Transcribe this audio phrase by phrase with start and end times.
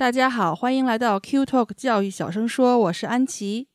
[0.00, 3.68] 大家好，欢迎来到 Q Talk 教育小声说，我是安琪。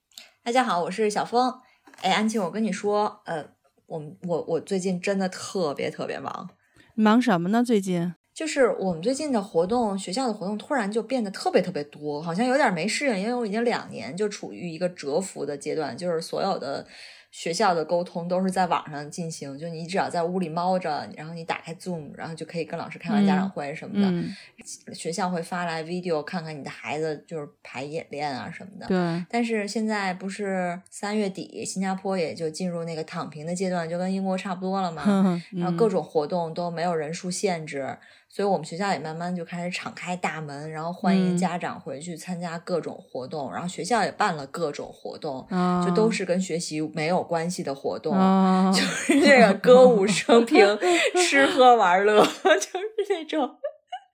[0.43, 1.53] 大家好，我是小峰。
[2.01, 3.45] 哎，安琪，我跟你说，呃，
[3.85, 6.49] 我们我我最近真的特别特别忙，
[6.95, 7.63] 忙什么呢？
[7.63, 16.87] 最近就是我们最近的活动，学校的活动突然就变得特别特别多，好像有点没适应，因为我已经两年就处于一个蛰伏的阶段，就是所有的。
[17.35, 24.93] 学校的沟通都是在网上进行，就你只要在屋里猫着，然后你打开 Zoom，然后就可以跟老师开完家长会什么的。
[24.93, 28.87] 学校会发来 video，看看你的孩子就是排演练啊什么的。
[28.87, 29.25] 对。
[29.29, 35.41] 但是现在不是三月底，新加坡也就进入那个躺平的阶段，就跟英国差不多了嘛。
[35.51, 37.97] 然后各种活动都没有人数限制。
[38.35, 45.47] 所以我们学校也慢慢就开始敞开大门，然后欢迎家长回去参加各种活动，然后学校也办了各种活动，
[45.85, 48.13] 就都是跟学习没有关系的活动，
[48.75, 50.77] 就是这个歌舞升平、
[51.25, 53.55] 吃喝玩乐， 就是那种。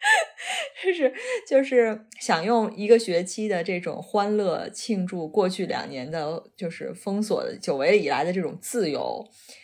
[0.84, 1.14] 就是
[1.48, 9.24] 就是想用一个学期的这种欢乐庆祝过去两年的，就是封锁的久违以来的这种自由。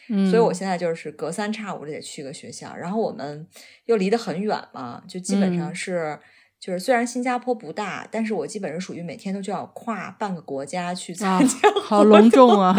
[0.09, 3.47] 嗯，所以我现在就是隔三差五的得去个学校，然后我们
[3.85, 6.19] 又离得很远嘛，就基本上是
[6.59, 12.77] 就是虽然新加坡不大，但是我基本是属于每天都就要跨半个国家去参加，好隆重啊，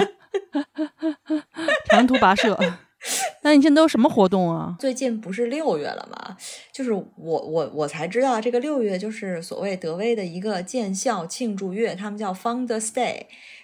[1.90, 2.58] 长途跋涉。
[3.48, 4.76] 那你现在都什么活动啊？
[4.78, 6.36] 最近不是六月了吗？
[6.70, 13.22] 就是我我我才知道，这个六月就是所谓德威的一个建校庆祝月，他们叫 Founders Day，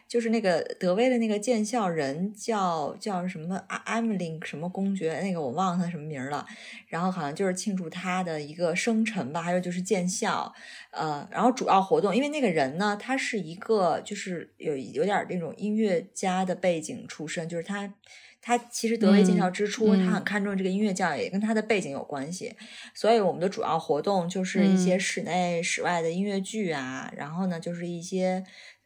[0.09, 6.47] 就是那个德威的那个建校人叫叫什么艾米琳什么公爵，那个我忘了他什么名了。
[6.89, 10.51] 然后好像就是庆祝他的一个生辰吧，还有就是建校。
[10.92, 17.92] 呃，然后主要活动，因为那个人呢，他是一个就是有有点那种音乐家的背景出身，就是他。
[18.45, 22.55] 他其实德威建校之初，他很看重这个音乐教育，也跟他的背景有关系。
[22.95, 28.45] 所以我们的主要活动就是一些室内、室外的音乐剧啊，然后呢，就是一些。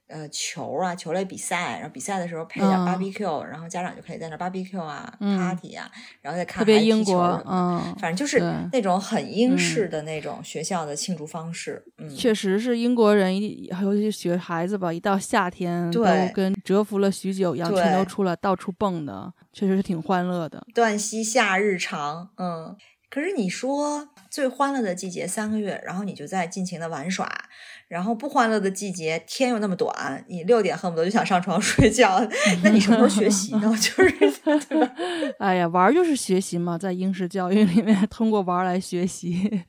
[0.08, 5.90] 呃，球啊，球类比赛，然后比赛的时候配点 barbecue，然后家长就可以在那 barbecue 啊，party 啊，
[6.22, 8.40] 然后再看特别英国，嗯，反正就是
[8.72, 11.84] 那种很英式的那种学校的庆祝方式。
[11.98, 13.38] 嗯，确实是英国人，
[13.82, 16.02] 尤其学孩子吧，一到夏天都
[16.34, 20.66] 跟蛰伏了许久一样，全都出来到处蹦的，确实是挺欢乐的。
[20.74, 22.74] 断息夏日长，嗯，
[23.10, 27.28] 可是你说最欢乐的季节三个月，然后你就在尽情的玩耍。
[27.88, 32.20] 然后不欢乐的季节，天又那么短，你六点恨不得就想上床 睡觉，
[32.62, 33.70] 那你什么时候学习呢？
[33.80, 34.10] 就是，
[34.68, 34.94] 对吧？
[35.38, 39.64] 哎呀，玩就是学习嘛，在应试教育里面，通过玩来学习。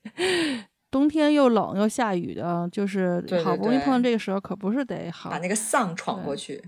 [0.91, 6.61] 冬天又冷又下雨的，就是好不容易碰到这个时候，可不是得好把那个丧闯过去。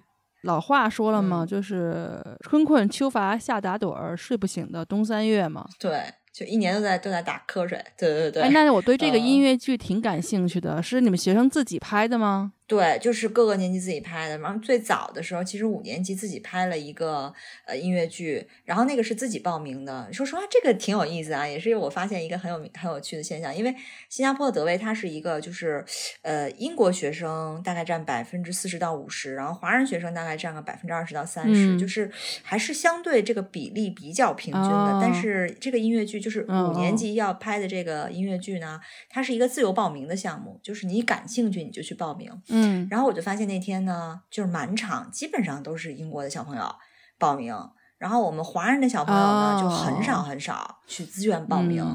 [0.43, 5.67] 老话说了嘛，就是春困秋乏夏打盹儿，睡不醒的冬三月嘛。
[5.77, 6.13] 对。
[6.31, 8.43] 就一年都在都在打瞌睡，对对对。
[8.43, 12.53] 哎，那我对这个音乐剧挺感兴趣的，是你们学生自己拍的吗？
[12.71, 14.37] 对，就是各个年级自己拍的。
[14.37, 17.33] 然后最早的时候，其实五年级自己拍了一个
[17.65, 20.07] 呃音乐剧，然后那个是自己报名的。
[20.13, 23.53] 说实话，这个挺有意思啊，也是我发现一个很有很有趣的现象。
[23.53, 23.75] 因为
[24.07, 25.83] 新加坡的德威，它是一个就是
[26.21, 32.09] 呃英国学生大概占百分之四十到五十，然后华人学生大概占个百分之二十到三十，就是
[32.41, 34.97] 还是相对这个比例比较平均的。
[35.01, 42.31] 但是这个音乐剧就是五年级要拍的这个音乐剧呢，它是一个自由报名的项目，就是你感兴趣你就去报名。
[42.47, 46.75] 嗯，然后我就发现那天呢，就是满场基本上都是英国的小朋友
[47.17, 47.55] 报名，
[47.97, 51.85] 然后我们华人的小朋友呢就很少很少去自愿报名，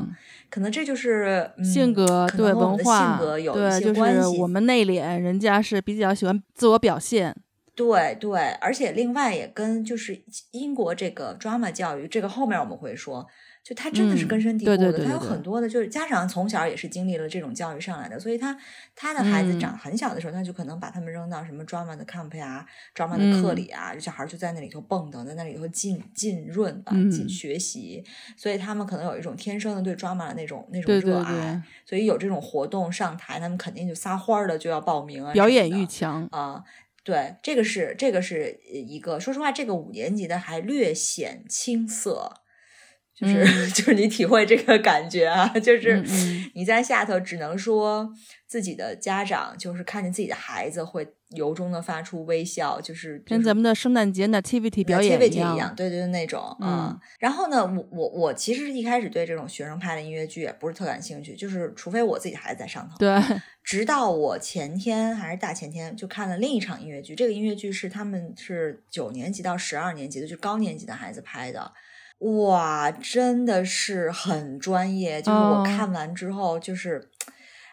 [0.49, 4.39] 可能这就是性格对文化性格有一些关系。
[4.39, 7.37] 我们内敛，人家是比较喜欢自我表现。
[7.75, 13.27] 对对，而且另外也跟就是英国这个 drama 教育，这个后面我们会说。
[13.67, 18.57] 就他真的是根深蒂固的，他有很多的，就是家长从小也是经历了这种教育上来的，所以他
[18.95, 22.65] 他的孩子长很小的时候，他就可能把他们扔到什么 drama 的 camp 呀
[22.95, 28.05] ，drama 的课里啊，小孩就在那里头蹦跶，在那里头浸浸润啊，浸学习，
[28.37, 36.29] 所以他们可能有一种天生的对 drama 的那种那种热爱，所以有这种活动上台，他们肯定就撒欢儿的就要报名啊，表演欲强。
[36.31, 36.63] 啊，
[37.03, 42.43] 对，这个是这个是一个，说实话，这个五年级的还略显青涩。
[43.17, 46.05] 就是、嗯 就是你体会这个感觉啊，就是
[46.55, 48.13] 你在下头只能说
[48.47, 55.57] 自己的家长就是看见自己的孩子会由衷的发出微笑，就是跟咱们的圣诞节 nativity 表演一样。
[55.57, 62.97] 一样，对对对，那种，嗯然后呢，我我我其实一开始对这种学生拍的音乐剧也不是特感兴趣，就是除非我自己的孩子在上头。
[62.99, 63.19] 对，
[63.65, 71.73] 直到我前天还是大前天就看了另一场音乐剧，这个音乐剧是他们是九年级到十二年级的，就高年级的孩子拍的。
[72.19, 75.63] 哇，真的是很专业，就是我哦。
[75.65, 77.11] 看完之后，就是，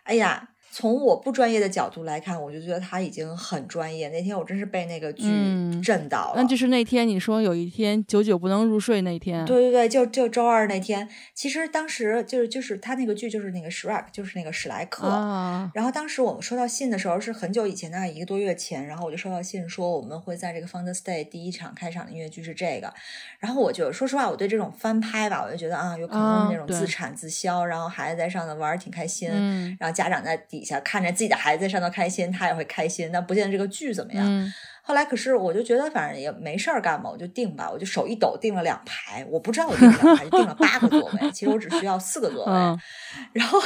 [0.04, 4.10] 哎呀，从我不专业的角度来看，我就觉得他已经很专业。
[4.10, 6.34] 那天我真是被那个剧嗯震到了。
[6.36, 9.46] 那就是那天你说有一天久久不能入睡那天。
[9.46, 15.08] 对对对，就就周二那天，其实当时就是就是他那个剧就是那个 Shrek，就是那个史莱克。
[15.08, 22.92] 啊，然后当时我们收到信的时候是很久以前，大概一个多月前，然后我就收到信说我们会在这个 Founders Day 第一场开场的音乐剧是这个，
[23.38, 34.26] 然后我就说实话，我对这种翻拍吧，我就觉得啊，有可能啊是那种自产自销，然后孩子在上头玩儿挺开心，嗯然后家长在底下看着自己的孩子在上头开心，他也会开心，但不见得这个剧怎么样。
[34.26, 34.52] 嗯
[34.86, 42.52] 后来可是我就觉得反正也没事儿干嘛，我就定吧，我就手一抖定了两排，我不知道我定了两排，就定了八个座位，其实我只需要四个座位。
[42.52, 42.78] 嗯
[43.32, 43.62] 然后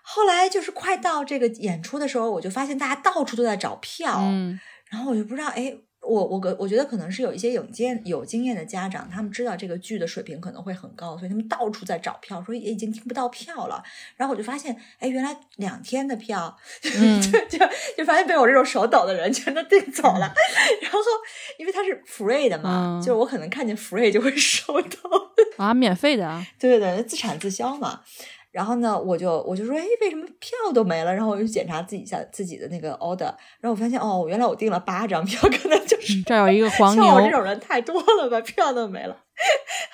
[0.00, 4.58] 后来就是快到这个演出的时候，我就发现大家到处都在找票，嗯
[4.88, 5.74] 然后我就不知道，哎，
[6.10, 13.82] 我我个我觉得可能是有一些有经有经验的家长，他们知道这个剧的水平可能会很高，所以他们到处在找票，说也已经订不到票了。
[14.16, 16.56] 然后我就发现，哎，原来两天的票，
[16.96, 17.58] 嗯 就就
[17.96, 20.34] 就发现被我这种手抖的人全都订走了。
[20.82, 20.98] 然后
[21.58, 25.30] 因为它是 free 的嘛，嗯就是我可能看见 free 就会手抖。
[25.56, 28.00] 啊，免费的啊，对对对，自产自销嘛。
[28.50, 31.14] 然后呢，我就我就说，哎，为什么票都没了？
[31.14, 39.16] 然后我就检查自己下自己的那个 order，然后我发现，哦，原来我订了八张票，可能就是嗯这儿有一个 黄像我这，种人太多了吧，票都没了。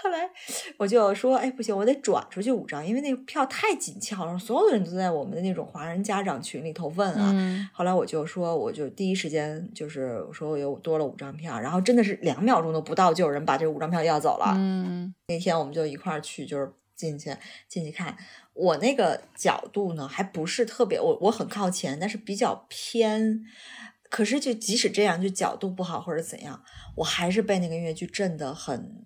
[0.02, 0.28] 后来
[0.76, 7.30] 我就说，哎，不行，我得转出去五张，因为那个票太紧俏了，所有的人都在我们的那种华人家长群里头问啊。
[7.34, 14.54] 嗯后来我就说，我就第一时间就是我说我有多了五张票，然后真的是两秒钟都不到，就有人把这五张票要走了。
[14.56, 17.36] 嗯那天我们就一块儿去，就是进去
[17.68, 18.16] 进去看。
[18.54, 23.44] 我那个角度呢，还不是特别，我我很靠前，但是比较偏。
[24.08, 26.62] 可是就即使这样，就角度不好或者怎样，
[26.94, 29.04] 我还是被那个音乐剧震得很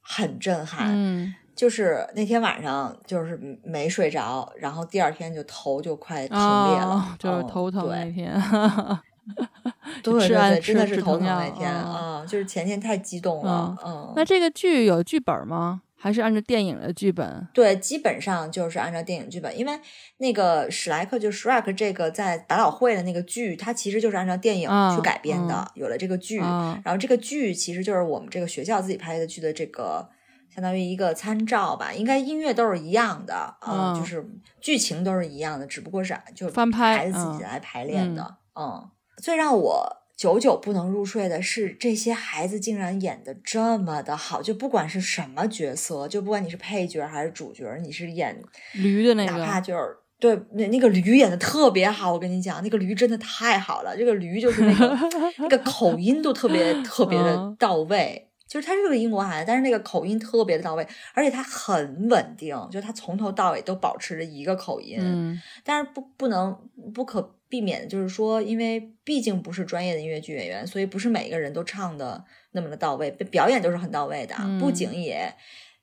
[0.00, 0.88] 很震撼。
[0.92, 6.38] 嗯就是那天晚上就是没睡着，然后第二天就头就快疼
[6.70, 8.32] 裂了，哦，就是嗯头疼那对天，
[10.02, 14.12] 对对对，真的是头疼那天嗯啊、就是前天太激动了，嗯。
[14.16, 15.82] 那这个剧有剧本吗？
[16.02, 17.48] 还是按照电影的剧本？
[17.54, 19.72] 对，基本上就是按照电影剧本，因为
[20.18, 30.08] 那个史莱克就 Shrek 这个在百老汇的那个剧，它其实就是按照电影啊去改编的，嗯有了这个剧，啊然后这个剧其实就是我们这个学校自己拍的剧的这个。
[30.54, 34.22] 相当于一个参照吧，应该音乐都是一样的啊、嗯就是
[34.60, 38.36] 剧情都是一样的，只不过是就翻拍孩子自己嗯来排练的。
[38.54, 48.40] 嗯，最让我久久不能入睡的是，这些孩子竟然演的这么的好，就不管是什么角色，就不管你是配角还是主角，你是演
[48.74, 49.80] 驴的那个哪怕，就是
[50.20, 54.96] 对那那个驴演的特别好，我跟你讲，那个驴真的太好了，这个驴就是那个
[55.38, 58.28] 那个口音都特别特别的嗯到位。
[58.46, 64.98] 就是他是个英国孩子，但是那个口音特别的到位，而且他很稳定，就是他从头到尾都保持着一个口音。
[65.00, 66.54] 嗯但是不不能
[66.92, 75.30] 不可避免的就是说，因为毕竟不是专业的音乐剧演员，所以不是每一个人都唱的那么的到位，表演都是很到位的，嗯布景也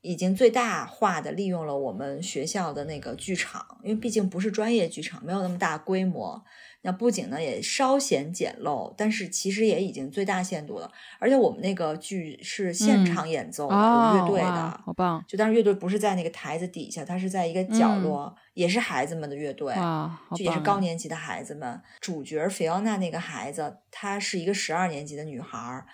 [0.02, 6.44] 已经最大化的利用了我们学校的那个剧场，因为毕竟不是专业剧场，没有那么大规模。
[6.82, 10.90] 那布景呢也稍显简陋，但是其实也已经最大限度了。
[11.20, 19.74] 而且我们那个剧是现嗯场演奏有乐队的，哇好棒就当然乐队不是在那个台子底下，它是在一个角落，也是孩子们的乐队。
[19.76, 21.82] 哇，好就也是高年级的孩子们。
[22.00, 25.86] 主角菲奥娜那个孩子，她是一个十二年级的女孩儿，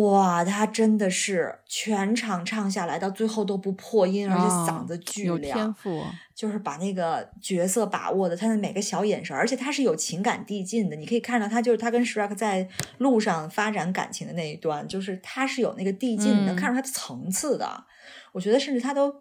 [0.00, 6.02] 哇，他真的是全场唱下来，到最后都不破音，而且啊嗓子巨有天亮，赋，
[6.34, 17.84] 就是把那个角色把握的，他的每个小眼神，而且他是有情感递进的，你可以看到他就是他跟 Shrek 在路上发展感情的那一段，就是他是有那个递进，你能嗯看出他的层次的。
[18.32, 19.14] 我觉得甚至他都。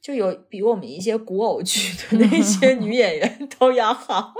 [0.00, 4.32] 就有比我们一些古偶剧的那些女 演员都要好。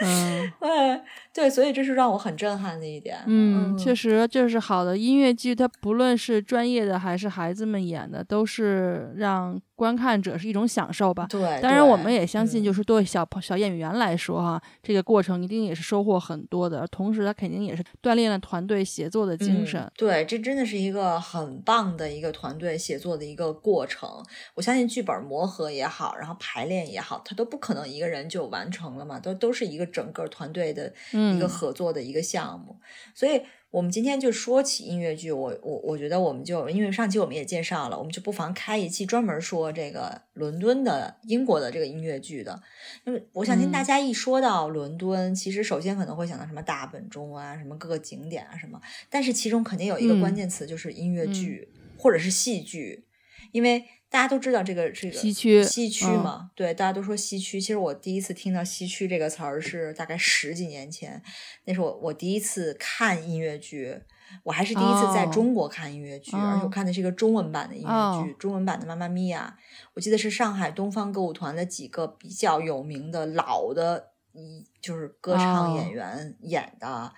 [0.00, 1.00] 嗯，对
[1.34, 3.18] 对，所以这是让我很震撼的一点。
[3.26, 11.26] 嗯，确实，就是好的音乐剧，它不论是专业的还是孩子们演的，都是让观看者是一种享受吧。
[11.28, 19.90] 对，当然我们也相信，嗯就是对小朋小演员来说哈，这个过程一定也是收获很多的，同时他肯定也是锻炼了团队协作的精神嗯。
[19.96, 24.08] 对，这真的是一个很棒的一个团队协作的一个过程。
[24.54, 30.92] 我相信剧本磨合也好，然后排练也好，他都不可能一个人就完成了嘛，都都是一个整个团队的
[31.30, 31.48] 一个嗯。
[31.48, 32.76] 合作的一个项目。
[33.14, 42.62] 所以，我们今天就说起音乐剧，我我我觉得我们就因为上期我们也介绍了，我们就不妨开一期专门说这个伦敦的英国的这个音乐剧的。
[43.04, 43.84] 那么我想听大嗯。
[43.84, 50.36] 家一说到伦敦，其实首先可能会想到什么大本钟啊，什么各个景点啊什么，但是其中肯定有一个关嗯。
[50.36, 51.32] 键词就是音乐嗯。
[51.32, 53.06] 剧、或者是戏剧，
[53.52, 57.60] 因为大家都知道这个这个西区西区嗯嘛，对，大家都说西区。
[57.60, 61.20] 其实我第一次听到西区这个词儿是大概十几年前，
[61.64, 63.98] 那是我我第一次看音乐剧。
[64.44, 69.58] 我还是第一次在哦中国看音乐剧，而且我哦看的是一个中文版的音乐剧，哦中文版的《妈妈咪呀》。
[69.94, 77.12] 我记得是上海东方歌舞团的几个比较有名的老的，一就是歌唱演哦员演的。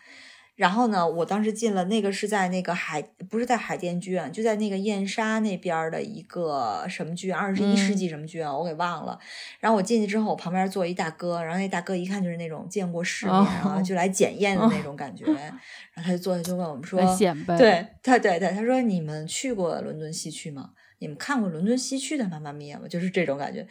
[0.56, 9.18] 然后呢，我当时进了那个是在那个海，不是在海淀剧院，就在那个燕莎那边儿的一个什么剧院，二十一世嗯纪什么剧院，我给忘了。
[9.60, 15.26] 然后我进去之后，我旁边坐一大哥，然后那大哥一看就是那种见过世面，哦然后就来检验的那种感觉。
[15.26, 15.52] 然
[15.96, 20.70] 后他就坐下就问我们说显摆，对，他对对，他说你们去过伦敦西区吗？
[21.00, 22.88] 你们看过伦敦西区的《妈妈咪呀》吗？
[22.88, 23.66] 就是这种感觉。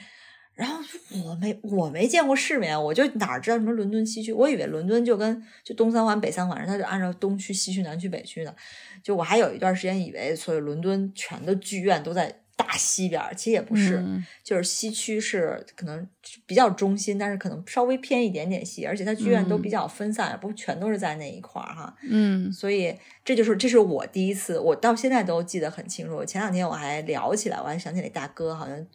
[0.55, 0.79] 然后
[1.25, 4.31] 我没我没见过世面，我就哪儿知道什么伦敦西区？
[4.31, 8.55] 我以为伦敦就跟就东三环北三环，它就按照东区、西区、南区、北区的。
[9.03, 16.07] 就我还有一段时间以为所有伦敦全的剧院都在大西边，其实也不是，嗯就是西区是可能
[16.45, 21.93] 比较中心，但是可能稍微偏一点点西，而且它剧院都比嗯较分散，不全都是在那一块儿哈。
[22.09, 22.95] 嗯所以
[23.25, 26.23] 这就是这是我第一次，我到现在都记得很清楚。
[26.23, 28.87] 前两天我还聊起来，我还想起来大哥好像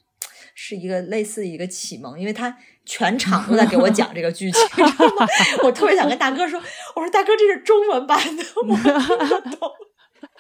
[0.62, 5.26] 是一个类似一个启蒙，因为他全场都在给我讲这个剧情， 你知道吗？
[5.64, 6.60] 我特别想跟大哥说，
[6.94, 8.92] 我说大哥这是中文版的，我听
[9.40, 9.70] 不懂。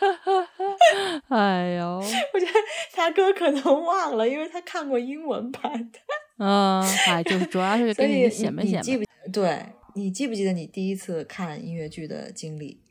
[1.28, 2.52] 哎呦，我觉得
[2.94, 5.98] 大哥可能忘了，因为他看过英文版的。
[6.36, 8.78] 嗯，哎，就是主要是所以给你显摆显摆。
[8.78, 9.66] 你记不对？
[9.94, 12.82] 你记不记得你第一次看音乐剧的经历？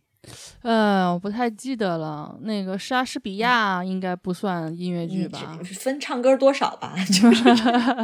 [0.64, 2.38] 嗯，我不太记得了。
[2.42, 5.58] 那个莎士比亚应该不算音乐剧吧？
[5.64, 7.44] 只分唱歌多少吧， 就是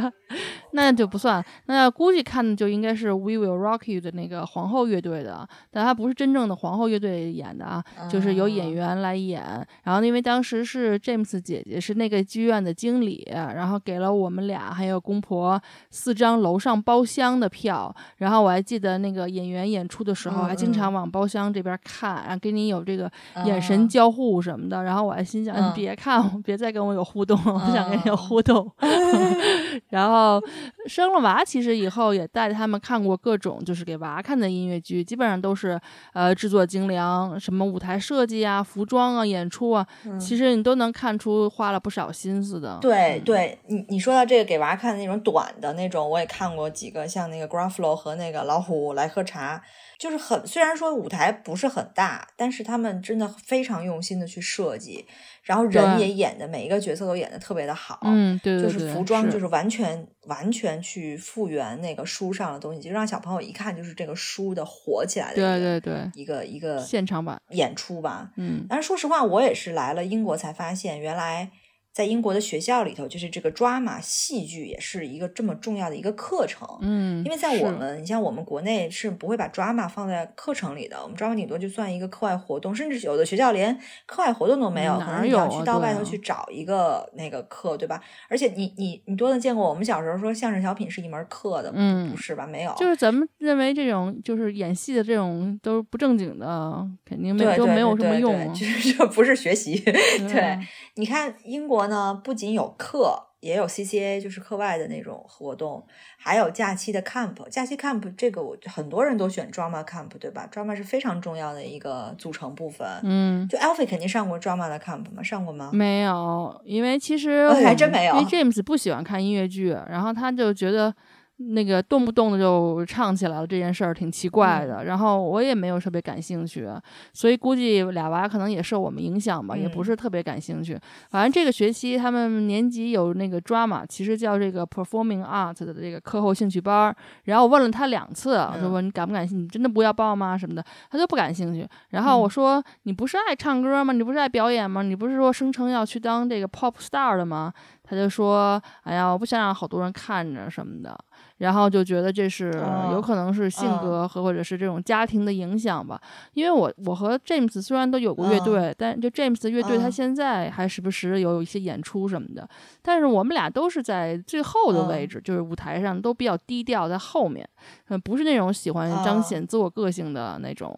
[0.72, 1.44] 那就不算。
[1.66, 9.42] 那估计看的就应该是 We Will Rock You 的那个皇后乐队的，但它不是真正的皇后乐队演的啊，就是由演啊员来演。
[9.84, 17.94] 然后因为当时是 James 姐姐是那个剧院的经理，然后给了我们俩还有公婆四张楼上包厢的票。
[18.16, 23.10] 然后我还记得那个演员演出的时候，嗯还经常嗯往包厢这边看，然后跟你有这个
[23.44, 24.82] 眼啊神交互什么的。
[24.82, 28.70] 然后我还心想，嗯你别看我，别再跟我有互动了，我不想跟你互动。
[29.90, 30.40] 然后
[30.86, 35.78] 生了娃，其实以后也带他们看过各种就是给娃看的音乐剧，基本上都是
[36.12, 42.78] 呃制作精良，什么舞台设计啊、服装啊、演出啊，嗯其实你都能看出花了不少心思的。
[42.80, 49.62] 对嗯对，你你说到这个给娃看的那种短的那种，我也看过几个，像那个 Gruffalo 和那个老虎来喝茶，
[49.98, 55.06] 就是很虽然说舞台不是很大，但是他们真的非常用心的去设计，
[55.42, 59.46] 然后人也演的每一个角色都演的特别的好，嗯，对对就，是服装就是。
[59.46, 68.66] 是完全完全去复原那个书上的东西，就让小朋友一看就是这个书的活起来的对一个对对，一个一个现场版，演出吧，嗯。
[68.68, 71.48] 但是说实话，我也是来了英国才发现，原来
[71.96, 76.68] 在英国的学校里头，就是这个 drama 戏剧也是一个这么重要的一个课程。
[76.82, 83.74] 嗯，因为在我们，你像我们国内是不会把 drama 放在课程里的，我们 drama 顶多就算一个课外活动，甚至有的学校连
[84.04, 87.98] 课外活动都没有，可能你要去到外头去找一个那个课，对吧？
[88.28, 92.46] 而且你你你多能见过我们小时候说相声小品是一门课的，不嗯不是吧？
[92.46, 98.52] 没有，就是咱们认为这种就是演戏的这种都是不正经的，肯定没对对都没有对对对什么用啊。
[98.52, 100.40] 就是这不是学习， 对。
[100.42, 100.66] 嗯
[100.98, 105.86] 你看英国呢，不仅有课，也有 CCA，就是课外的那种活动，
[106.18, 107.48] 还有假期的 camp。
[107.48, 112.86] 假期 camp 这个我很多人都选 drama camp，对吧？drama 是非常重要的一个组成部分。
[113.02, 115.22] 嗯，就 Alfie 肯定上过 drama 的 camp 吗？
[115.22, 115.70] 上过吗？
[115.72, 120.94] 没有，因为其实哦还真没有因为 James 不喜欢看音乐剧，然后他就觉得
[121.38, 124.84] 那个动不动的就唱起来了，这件事儿挺奇怪的。
[124.84, 126.66] 然后我也没有特别感兴趣，
[127.12, 130.78] 所以估计俩娃可能也受我们影响吧，也不是特别感兴趣。
[131.10, 136.96] 反正这个学期他们年级有那个 drama，其实叫这个 performing art 的这个课后兴趣班儿。
[137.24, 139.42] 然后我问了他两次，我说你感不感兴趣？
[139.42, 140.38] 你真的不要报吗？
[140.38, 141.68] 什么的，他就不感兴趣。
[141.90, 143.92] 然后我说你不是爱唱歌吗？
[143.92, 144.82] 你不是爱表演吗？
[144.82, 147.52] 你不是说声称要去当这个 pop star 的吗？
[147.88, 150.98] 他就说：“哎呀，我不想让好多人看着什么的。”
[151.38, 152.50] 然后就觉得这是
[152.92, 156.00] 有可能是性格和或者是这种家庭的影响吧。
[156.32, 162.48] 因为我我和 James 虽然都有过乐队，但就 James 乐队他现在还时不时有一些演出什么的。
[162.82, 167.46] 但是我们俩都是在最后的位置，就是舞台上都比较低调，在后面，
[167.88, 170.74] 嗯，不是那种喜欢彰显自我个性的那种。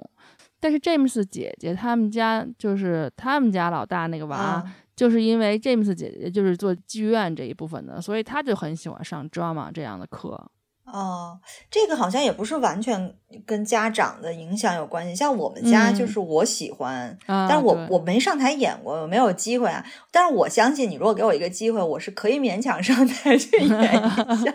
[0.61, 4.65] 但是 James 姐姐他们家就是他们家老大那个娃。
[4.99, 10.51] 就是因为 James 姐姐就是做剧院这一部分的，所以她就很喜欢上 drama 这样的课。
[10.87, 11.39] 哦，
[11.71, 13.15] 这个好像也不是完全
[13.47, 15.15] 跟家长的影响有关系。
[15.15, 19.85] 像我们家就是我喜欢，但是我我没上台演过，我没有机会啊。
[20.11, 24.53] 但是我相信你，如果给我一个机会，我是可以勉强上台去演一下。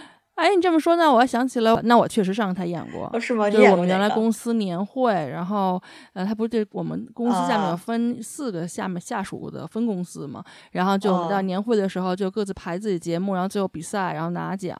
[0.42, 3.48] 哎，你这么说，那我想起了，那我确实上台演过，是吗？
[3.48, 5.80] 就是我们原来公司年会，然后
[6.14, 14.76] 呃，他不是这我们公司下面有分四个下面下属的分公司嘛，然后就到年会的时候就各自排自己节目，然后最后比赛，然后拿奖。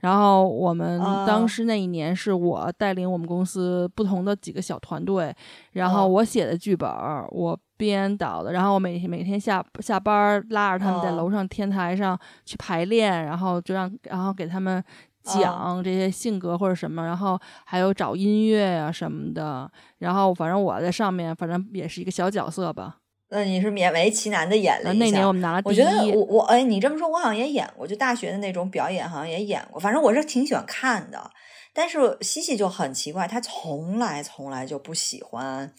[0.00, 5.34] 然后我们当时那一年是我带领我们公司不同的几个小团队，
[5.72, 6.90] 然后我写的剧本，
[7.30, 7.58] 我。
[7.80, 14.84] 编导的，然后我每天每天下下班拉着他们在楼上天台上去排练，然后就让然后给他们
[15.24, 22.98] 讲这些性格或者什么，然后还有找音乐啊什么的，然后反正我在上面，反正也是一个小角色吧。
[23.30, 25.04] 那你是勉为其难的演了一下。
[25.04, 25.70] 那年我们拿了第一。
[25.70, 29.80] 我觉得我我哎，你这么说，我好像也演过，就大学的那种表演，好像也演过。
[29.80, 31.30] 反正我是挺喜欢看的，
[31.72, 35.72] 但是西西就很奇怪，他从来从来就不喜欢。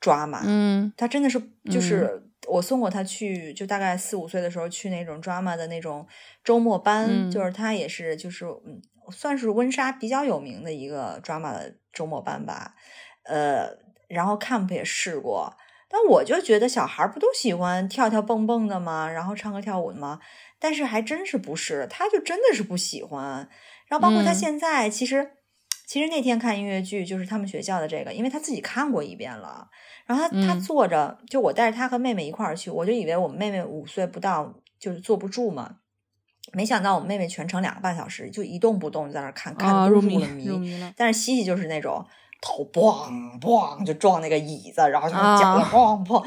[0.00, 6.06] 抓马，嗯，他真的是，就是我送过他去，就大概四五岁的时候去那种 drama 的那种
[6.44, 12.74] 周末班，就是他也是，就是嗯，算是温莎比较有名的一个 drama 的周末班吧，
[13.24, 13.68] 呃，
[14.08, 15.52] 然后 camp 也试过，
[15.88, 19.10] 但我就觉得小孩不都喜欢跳跳蹦蹦的吗？
[19.10, 20.20] 然后唱歌跳舞的吗？
[20.60, 23.48] 但是还真是不是，他就真的是不喜欢，
[23.88, 25.32] 然后包括他现在其实。
[25.88, 29.66] 其实那天看音乐剧，就是他们学校的这个，因为他自己看过一遍了。
[30.04, 35.76] 然后他他坐着，就我带着他和妹妹一块儿去，我就以为我们妹妹五岁不到，就是坐不住嘛。
[36.52, 40.78] 没想到我妹妹全程两个半小时就一动不动在那看，看的入迷了迷。
[40.94, 42.04] 但是西西就是那种
[42.42, 46.22] 头咣咣就撞那个椅子，然后就脚咣咣。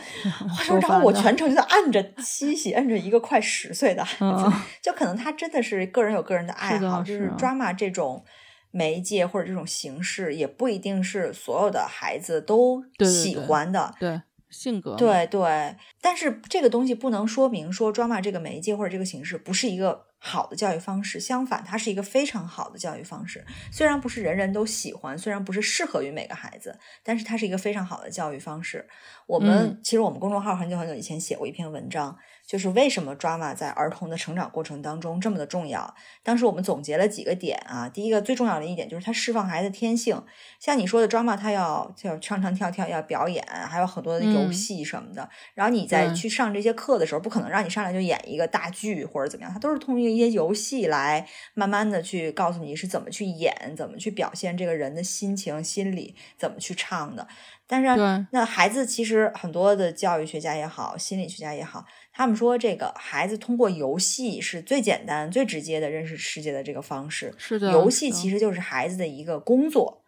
[0.72, 8.26] 然后我全程就在按着西西，按着一个快十岁的孩子，就可能他真的是个人有个人的爱好，就是 drama 这种。
[8.72, 15.76] 媒介或者这种形式也不一定是所有的孩子都喜欢的，对性格，对对。
[16.02, 23.46] 但是这个东西不能说明说 drama 这个媒介或者这个形式不是一个好的教育方式，相反，它是一个非常好的教育方式。
[23.72, 28.88] 虽然不是人人都喜欢，虽然不是适合于每个孩子，但是它是一个非常好的教育方式。
[29.26, 32.18] 我们其实我们公众号很久很久以前写过一篇文章。
[32.52, 35.96] 就是为什么 drama 在儿童的成长过程当中这么的重要？
[36.22, 37.88] 当时我们总结了几个点啊。
[37.88, 40.22] 第一个最重要的一点就是它释放孩子天性，
[40.60, 45.30] 像你说的 drama，它要要唱唱跳跳，要表演，还有很多的游戏什么的。
[45.54, 57.26] 然后你在去上这些课的时候，不可能让你上来就演一个大剧或者怎么样，它都是通过一些游戏来慢慢的去告诉你是怎么去演，怎么去表现这个人的心情、心理，怎么去唱的。
[57.72, 61.86] 但是那孩子其实很多的教育学家也好，心理学家也好。
[62.12, 67.34] 他们说，这个孩子通过游戏是最简单、最直接的认识世界的这个方式。
[67.38, 70.04] 是的，游戏其实就是孩子的一个工作，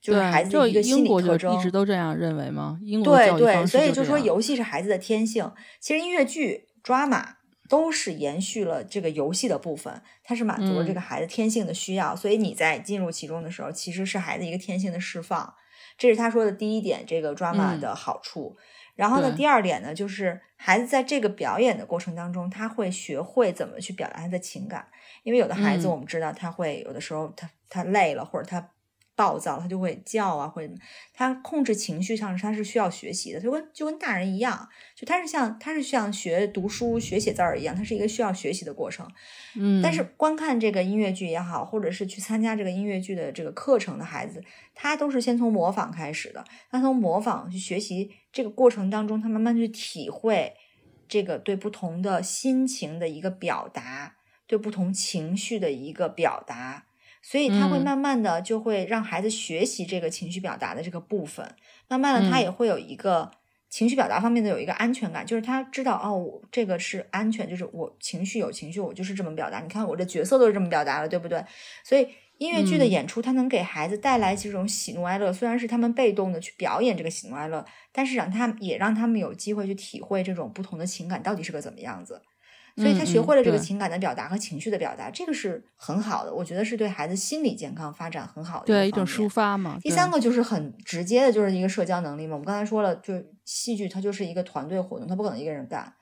[0.00, 1.54] 就是孩子的一个心理特征。
[1.54, 2.78] 一直都这样认为吗？
[2.82, 5.52] 英国对对，所以就说游戏是孩子的天性。
[5.78, 7.34] 其实音乐剧、drama
[7.68, 12.16] 都是延续了这个游戏的部分，它是满足了这个孩子天性的需要。
[12.16, 15.52] 所以你在进入其中的时候，其实是孩子一个天性的释放。
[15.96, 18.56] 这是他说的第一点，这个 drama 的好处。
[18.94, 24.88] 然后呢，第二点呢，就是孩子在这个表演的过程当中，他会学会怎么去表达他的情感。
[25.22, 28.70] 因为有的孩子，我们知道他会有的时候他他累了或者他。
[29.16, 30.70] 暴躁，他就会叫啊，会
[31.12, 39.08] 他控制情绪上，他是需要学习的，就跟就跟大人一样，就他是像他是像学读书、学写字儿一样，他是一个需要学习的过程。
[39.56, 44.42] 嗯，但是观看这个音乐剧也好，或者是去参加这个音乐剧的这个课程的孩子，
[44.74, 50.54] 他都是先从模仿开始的，他从模仿去学习这个过程当中，他慢慢去体会
[51.08, 54.16] 这个对不同的心情的一个表达。
[54.46, 56.84] 对不同情绪的一个表达，
[57.24, 61.54] 所以他会慢慢的就会让孩子学习这个情绪表达的这个部分，
[61.88, 63.30] 慢慢的他也会有一个
[63.70, 69.60] 情绪表达方面的有一个安全感，就是他知道哦，这个是安全，就是我情绪有情绪，我就是这么表达。
[69.60, 71.42] 你看我的角色都是这么表达了，对不对？
[71.82, 72.06] 所以。
[72.38, 75.32] 音乐剧的演出，它能给孩子带来这种喜怒哀乐。
[75.32, 82.20] 虽然是他们被动的去表演这个喜怒哀乐，但是让他也让他们有机会去体会这种不同的情感到底是个怎么样子。
[82.76, 86.34] 所以他学会了这个情感的表达和情绪的表达，这个是很好的。
[86.34, 89.78] 我觉得是对孩子心理健康发展很好的对一种抒发嘛。
[89.80, 92.34] 第三个就是很直接的，就是一个社交能力嘛。
[92.34, 95.94] 我们刚才说了，就戏剧它就是一个团队活动，它不可能一个人干。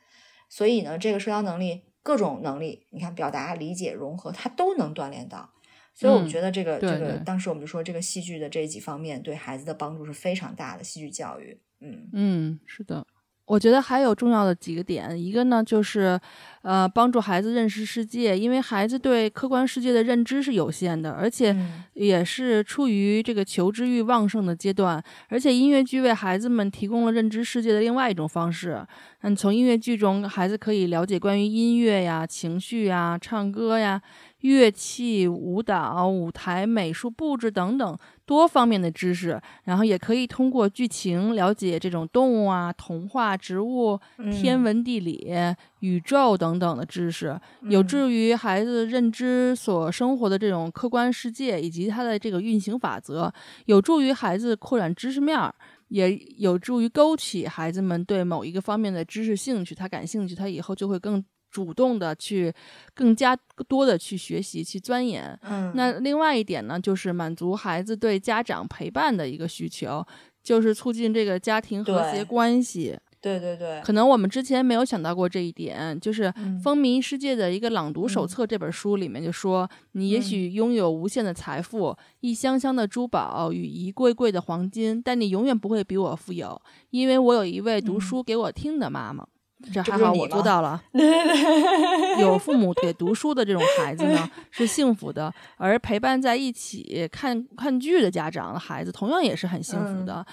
[0.49, 5.51] 所以呢，这个社交能力各种能力，你看表达、理解、融合，它都能锻炼到。
[5.95, 10.83] 所以我们觉得这个这个，当时我们就说这个戏剧的这几方面对孩子的帮助是非常大的。
[10.83, 13.07] 戏剧教育，嗯嗯，是的。
[13.45, 16.19] 我觉得还有重要的几个点，一个呢就是，
[16.63, 21.55] 呃，帮助孩子认识世界，因为孩子对客观世界的认知是有限的，而且
[21.95, 25.03] 也是处于这个求知欲旺盛的阶段。
[25.29, 28.87] 而且音乐剧为孩子们提供了认知世界的另外一种方式。
[29.23, 34.01] 嗯，从音乐剧中，孩子可以了解关于音乐呀、情绪呀、唱歌呀。
[34.41, 37.97] 乐器、舞蹈、舞台、美术布置等等
[38.27, 43.97] 多方面的知识，然后也可以通过剧情了解这种动物啊、童话、植物、
[44.33, 45.33] 天文地理、
[45.79, 53.33] 宇宙等等等的知识，有助于孩子认知所生活的这种客观世界以及它的这个运行法则，
[53.67, 55.55] 有助于孩子扩展知识面儿，
[55.89, 59.75] 也有助于勾起孩子们对某一个方面的知识兴趣。
[59.75, 61.25] 他感兴趣，他以后就会更。
[61.53, 62.51] 主动的去
[62.95, 63.37] 更加
[63.69, 70.03] 多的去学习去钻研，嗯，那另外一点呢，就是满足孩子对家长陪伴的一个需求，
[70.43, 72.99] 就是促进这个家庭和谐关系。
[73.23, 76.25] 对对对，可能我们之前没有想到过这一点，就是
[76.61, 89.25] 《风靡世界的一个朗读手册》这本书里面就说，你也许拥有无限的财富、一箱箱的珠宝与一柜柜的黄金，但你永远不会比我富有，因为我有一位读书给我听的妈妈。
[89.73, 90.83] 这还好，我做到了。
[92.19, 100.27] 有父母给读书的这种孩子呢，是幸福的；而陪伴在一起看看剧的家长的孩子，同样也是很幸福的。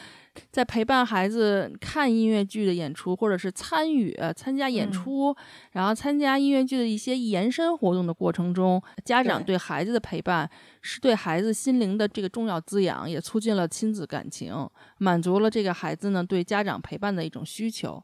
[0.52, 5.36] 在陪伴孩子看音乐剧的演出，或者是参与参加演出，
[5.72, 10.50] 然后参加音乐剧的一些延伸活动的过程中，家长对孩子的陪伴，
[10.82, 14.54] 是对孩子心灵的这个重要滋养，也促进了亲子感情，
[14.98, 18.02] 满足了这个孩子呢对家长陪伴的一种需求。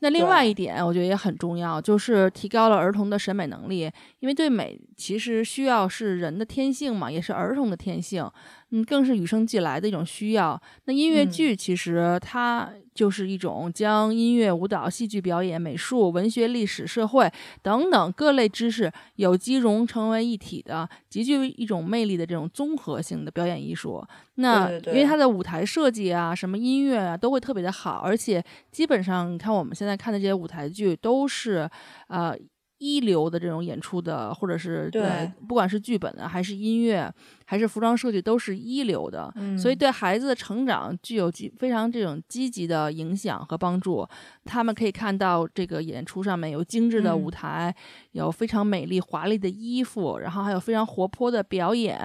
[0.00, 8.28] 那另外一点，我觉得也很重要，就是提高了儿童的审美能力，因为对美其实需要是人的天性嘛，也是儿童的天性。
[8.74, 10.60] 嗯，更是与生俱来的一种需要。
[10.86, 17.30] 那音乐剧其实它就是一种将音乐、舞蹈、戏剧表演、美术、文学、历史、社会
[17.62, 24.04] 等等各类知识有机融成为一体的，极具一种魅力的这种综合性的表演艺术。
[24.34, 31.70] 那因为它的舞台设计啊，什么音乐啊，都会特别的好，而且基本上你看我们现在看的这些舞台剧都是，
[32.08, 32.36] 呃。
[32.78, 37.10] 一流的这种演出的，或者是对，不管是剧本啊还是音乐。
[37.44, 44.06] 还是服装设计都是一流的，所以对孩子的成长具有极非常这种积极的影响和帮助。
[44.44, 47.74] 他们可以看到这个演出上面有精致的舞台，
[48.12, 51.98] 有非常美丽华丽的衣服，然后还有非常活泼的表演，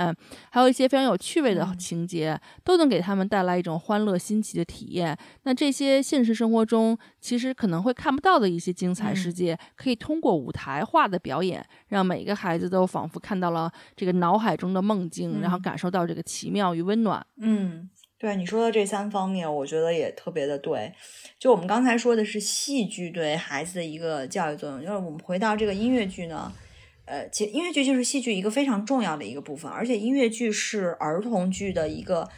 [0.52, 5.18] 还有一些非常有趣味的情节，都能给他们带来一种欢乐新奇的体验。
[5.44, 15.29] 那这些现实生活中其实可能会看不到的一些精彩世界，可以通过舞台化的表演，让每个孩子都仿佛看到了这个脑海中的梦境。
[15.42, 17.26] 然后感受到这个奇妙与温暖。
[17.42, 20.92] 嗯，对你说的这三方面，我觉得也特别的对。
[21.38, 26.52] 就我们刚才说的是戏剧对孩子的一个教育作用，就是我们回到这个音乐剧呢，
[27.06, 32.30] 呃，其实音乐剧就是戏剧一个非常重要的一个部分，而且音乐剧是儿童剧的一个。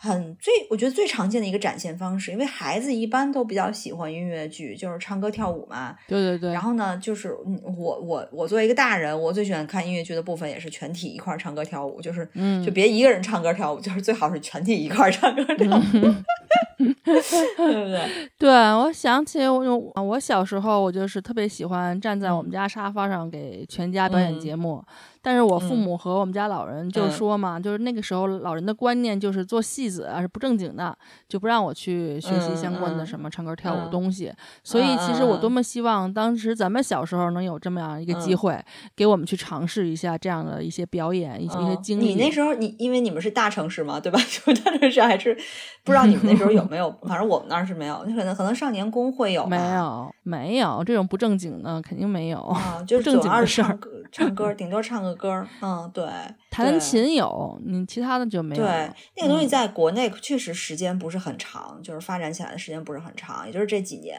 [0.00, 5.96] 很最，我觉得最常见的一个展现方式，因为孩子一般都比较喜欢音乐剧，就是唱歌跳舞嘛。
[6.06, 6.52] 对对对。
[6.52, 7.34] 然后呢，就是
[7.76, 15.82] 我我我作为一个大人，我最喜欢看音乐剧的部分也是全体一块儿唱歌跳舞，就是嗯，就别一个人唱歌跳舞，就是最好是全体一块儿唱歌跳舞，
[16.78, 18.08] 对不对？
[18.38, 24.80] 对，我想起我我小时候，我就是特别喜欢站在我们家沙发上给全家表演节目。
[25.28, 30.96] 但是我父母和我们家老人就说嘛，就是那个时候老人的观念就是做戏子啊是不正经的，
[31.28, 34.32] 就不让我去学习相关的什么唱歌跳舞东西。
[34.64, 38.58] 所以其实我多么希望当时咱们小时候能有这么样一个机会，
[38.96, 42.06] 给我们去尝试一下这样的一些表演，一些经历。
[42.06, 44.18] 你那时候你因为你们是大城市嘛，对吧？
[44.46, 45.36] 就大城市还是
[45.84, 47.98] 不知道你们那时候有没有，反正我们那儿是没有。
[47.98, 53.78] 可能可能少年宫会有，没有没有这种不正经的肯定没有啊，就是正经的事儿。
[54.10, 55.46] 唱歌顶多唱个歌。
[55.60, 56.06] 嗯，对，
[56.50, 58.62] 弹琴有，你其他的就没有。
[58.62, 64.18] 对，那个东西在国内确实时间不是很长，就是发展起来的时间不是很长，也就是这几年。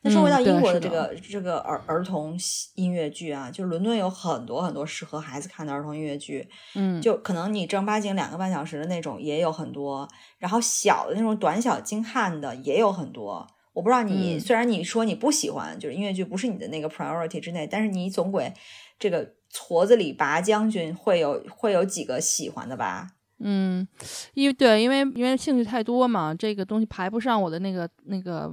[0.00, 2.36] 那说回到英国的这个这个儿儿童
[2.74, 6.48] 音乐剧啊，就是伦敦有很多很多适合孩子看的儿童音乐剧。
[6.74, 10.08] 嗯，就可能你正儿八经两个半小时的那种也有很多，
[10.38, 13.46] 然后小的那种短小精悍的也有很多。
[13.74, 18.52] 我不知道你，虽然你说你不喜欢，就是音乐剧不是你的那个 priority 之内，但是你总归
[18.98, 23.08] 这个矬子里拔将军会有会有几个喜欢的吧？
[23.40, 23.86] 嗯，
[24.34, 28.52] 因为对，因为因为兴趣太多嘛，这个东西排不上我的那个那个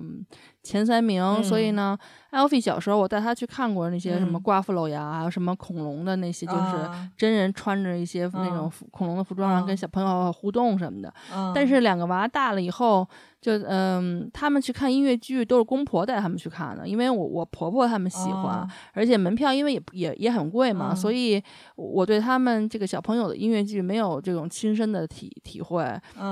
[0.65, 1.95] 前三名，所以呢
[2.32, 11.13] ，Alfie 小时候我带他去看过那些什么瓜夫娄牙，还有什么恐龙的那些，就是真人穿着一些那种恐龙的服装，然后跟小朋友互动什么的。
[11.54, 13.08] 但是两个娃大了以后。
[13.41, 21.39] 就嗯，他们去看音乐剧都是公婆带他们去看的，因为我我婆婆他们喜欢，而且门票因为也也也很贵嘛，所以
[21.75, 25.86] 我对他们这个小朋友的音乐剧没有这种亲身的体体会。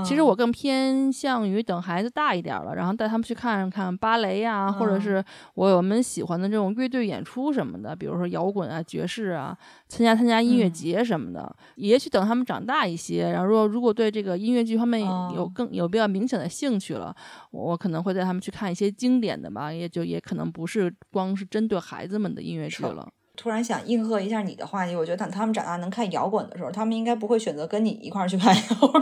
[0.04, 9.58] 其实我更偏向于等孩子大一点了，然后带他们去看看芭蕾呀，或者是我们喜欢的这种乐队演出什么的，比如说摇滚啊、爵士啊，
[9.88, 11.56] 参加参加音乐节什么的。
[11.76, 15.02] 也许等他们长大一些，然后如果如果对这个音乐剧方面
[15.36, 17.16] 有更有比较明显的兴趣了。
[17.52, 23.08] 我可能会带他们去看一些经典的吧，也就也可能不是光是针对孩子们的音乐剧了。
[23.36, 29.02] 突然想应和一下你的话题，我觉得等他们长大能看摇滚的时候，他们应该不会选择跟你一块儿去 看摇滚。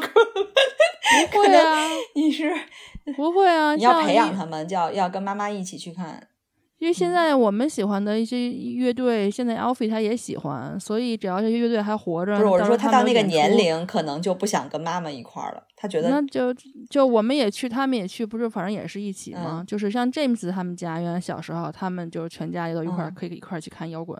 [1.32, 2.52] 不会啊，你是
[3.16, 6.28] 不会啊，你要培养他们，就要要跟妈妈一起去看。
[6.78, 15.62] 因为现在我们喜欢的一些乐队，现在 Alfie 他也喜欢，所以只要这些乐队还活着，不是我是说他到那个年龄，可能就不想跟妈妈一块儿了。
[15.76, 16.52] 他觉得那就
[16.90, 19.64] 就我们也去，他们也去，不是反正也是一起吗？
[19.68, 24.18] 就是像 James 他们家原来小时候，他们就是全家也都一块儿可以一块儿去看摇滚。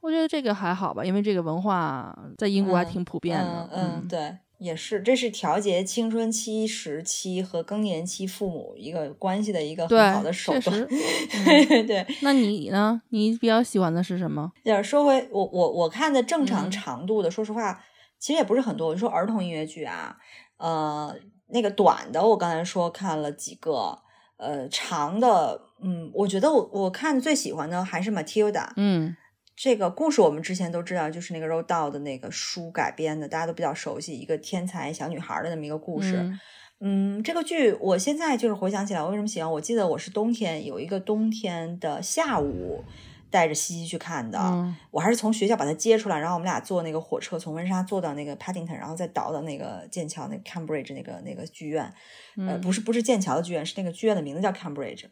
[0.00, 3.68] 我觉得这个还好吧，因为这个文化在英国还挺普遍的。
[3.74, 4.36] 嗯，对。
[4.60, 10.86] 也是，这是调节青春期时期和更年期父母一个关系的一个很好的手段。
[10.86, 13.00] 对对，那你呢？
[13.08, 14.52] 你比较喜欢的是什么？
[14.64, 17.82] 要说回我我我看的正常长度的，说实话，
[18.18, 18.88] 其实也不是很多。
[18.88, 20.18] 我说儿童音乐剧啊，
[20.58, 21.16] 呃，
[21.48, 23.98] 那个短的，我刚才说看了几个，
[24.36, 28.68] 呃，长的，嗯，我觉得我我看最喜欢的还是 Matilda。
[28.76, 29.16] 嗯。
[29.62, 36.32] 这个故事我们之前都知道，就是那个 Roald Dahl 的那个书改编的，大家都比较熟悉，一个天才小女孩的那么一个故事。
[36.80, 39.52] 嗯，这个剧我现在就是回想起来，我为什么喜欢？
[39.52, 42.82] 我记得我是冬天有一个冬天的下午，
[43.30, 44.74] 带着西西去看的。
[44.92, 51.92] 我还是从学校把她接出来，然后我们俩坐那个火车从温莎坐到那个 Paddington，然后再倒到那个剑桥那个 Cambridge 那个那个剧院。
[52.38, 55.04] 呃，不是不是剑桥的剧院，是那个剧院的名字叫 Cambridge。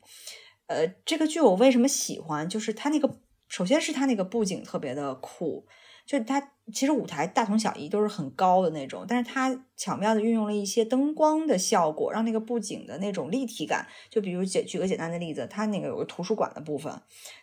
[0.69, 2.49] 呃，这个剧我为什么喜欢？
[2.49, 3.19] 就是它那个。
[3.49, 5.67] 首先是它那个布景特别的酷，
[6.07, 13.87] 就它其实舞台大同小异，都是很高的那种，但是它巧妙的运用了一些灯光的效果，让那个布景的那种立体感。
[14.11, 16.93] 就比如举举个简单的例子，它那个有个图书馆的部分，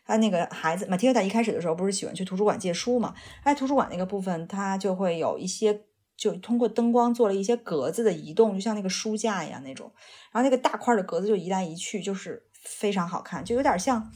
[0.06, 3.16] 它那个孩子马蒂尔达一开始的时候不是喜欢去图书馆借书嘛？
[3.44, 5.82] 在图书馆那个部分，它就会有一些
[6.16, 9.92] 就通过灯光做了一些格子的移动，就像那个书架一样那种，
[10.32, 14.12] 然后那个大块的格子就移来移去，就是非常好看，就有点像。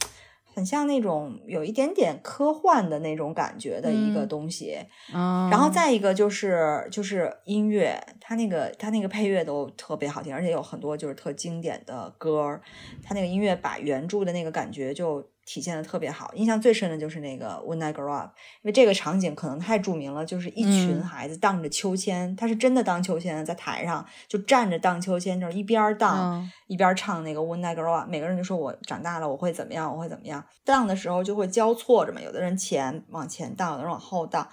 [0.52, 4.76] 很像那种有一点点科幻的那种感觉的一个东西，
[5.12, 12.62] 然后再一个就是就是音乐，它那个它那个配乐都特别好听，而且有很多就是特经典的歌儿，
[13.02, 15.26] 它那个音乐把原著的那个感觉就。
[15.52, 18.30] 体现的特别好，印象最深的就是那个 When I Grow Up，
[18.62, 30.44] 因为这个场景可能太著名了，就是一群孩子荡着秋千，他是真的荡秋千，在台上就站着荡秋千，就是一边荡一边唱那个 When I Grow Up，每个人就说我长大了我会怎么样，我会怎么样。
[30.64, 34.46] 荡的时候就会交错着嘛，有的人前往前荡，有的人往后荡，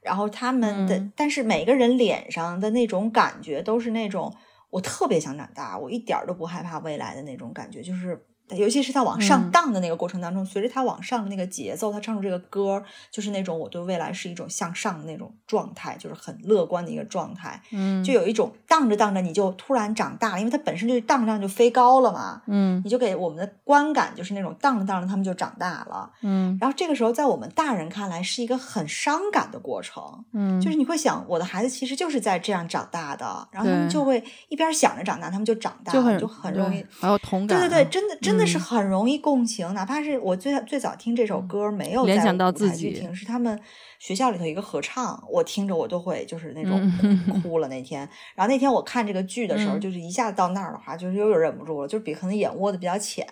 [0.00, 4.34] 然后他们的，但是每个人脸上的那种感觉都是那种
[4.70, 8.24] 我特别想长大，我一点都不害怕未来的那种感觉，就是。
[8.50, 17.60] 尤其是他往上荡的那个过程当中，随着他往上的那个节奏，他唱出这个歌，就是那种我对未来是一种向上的那种状态，就是很乐观的一个状态。
[17.72, 22.42] 嗯，就有一种荡着荡着你就突然长大了，因为他本身就荡着荡就飞高了嘛。
[22.46, 26.10] 嗯，你就给我们的观感就是那种荡着荡着他们就长大了。
[26.22, 30.24] 嗯，然后这个时候在我们大人看来是一个很伤感的过程。
[30.32, 37.58] 嗯，就是你会想，我的孩子其实就是在这样长大的，然后他们就会一边想着长大，他们就长大，就很就很容易还有同感。
[37.58, 39.18] 对对对，真的真的是很容易。
[39.18, 43.60] 共情，哪怕是我最最早听这首歌，没有联想到自己听，是他们
[43.98, 48.08] 学校里头一个合唱，我听着我都会就是那种哭了那天。
[48.34, 53.26] 然后那天我看这个剧的时候，就是一下子到那儿的话，就是又忍不住了，就是比可能眼窝子比较浅，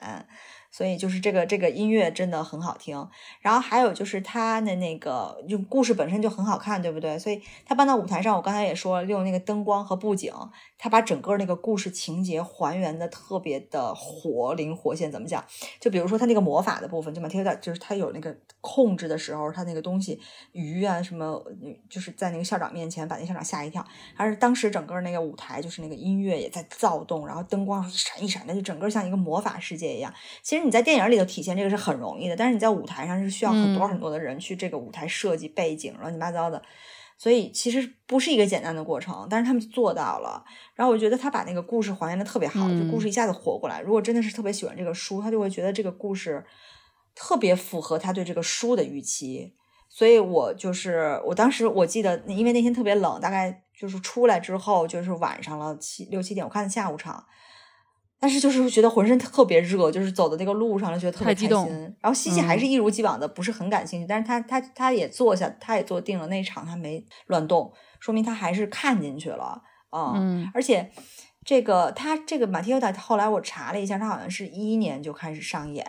[0.77, 3.09] 所以就是这个这个音乐真的很好听，
[3.41, 7.19] 然后还有就是他的那个就故事本身就很好看，对不对？
[7.19, 10.31] 所以他搬到舞台上，我刚才也说了，利用那个灯光和布景，
[10.77, 15.11] 他把整个那个故事情节还原的特别的活灵活现。
[15.11, 15.43] 怎么讲？
[15.81, 20.21] 就比如说他那个魔法的部分，就马蒂尔达，就是他有那个控制的时候，他那个东西
[20.53, 21.43] 鱼啊什么，
[21.89, 23.83] 就是在那个校长面前把那校长吓一跳，
[24.15, 30.13] 还是当时整个那个舞台就是那个音乐也在躁动，然后灯光闪一闪的，就整个像一个魔法世界一样。
[30.43, 30.66] 其实。
[30.67, 36.61] 你在电影里头体现这个是很容易的，但是你在舞台上是需要很多很多的人去这个舞台设计背景乱七八糟的，
[37.17, 40.45] 所以其实不是一个简单的过程，但是他们做到了。
[40.75, 43.81] 然后我觉得他把那个故事还原的特别好，就故事一下子活过来。
[43.81, 46.45] 如果真的是特别喜欢这个书，他就会觉得这个故事
[47.15, 49.55] 特别符合他对这个书的预期。
[49.89, 57.25] 所以我就是我当时我记得，因为那天特别冷，大概就是出来之后就是晚上了七六七点，我看的下午场。
[58.27, 61.97] 但是就是觉得浑身特别热，就是走的那个路上就觉得特别开心。
[62.01, 70.15] 然后西西还是一如既往的不是很感兴趣，但是他他他也坐下，他也坐定了那场，他没乱动，说明他还是看进去了啊。
[70.17, 70.91] 嗯，而且
[71.45, 75.87] 这个他这个马蒂奥达后来我查了一下，他好像是一一年就开始上演，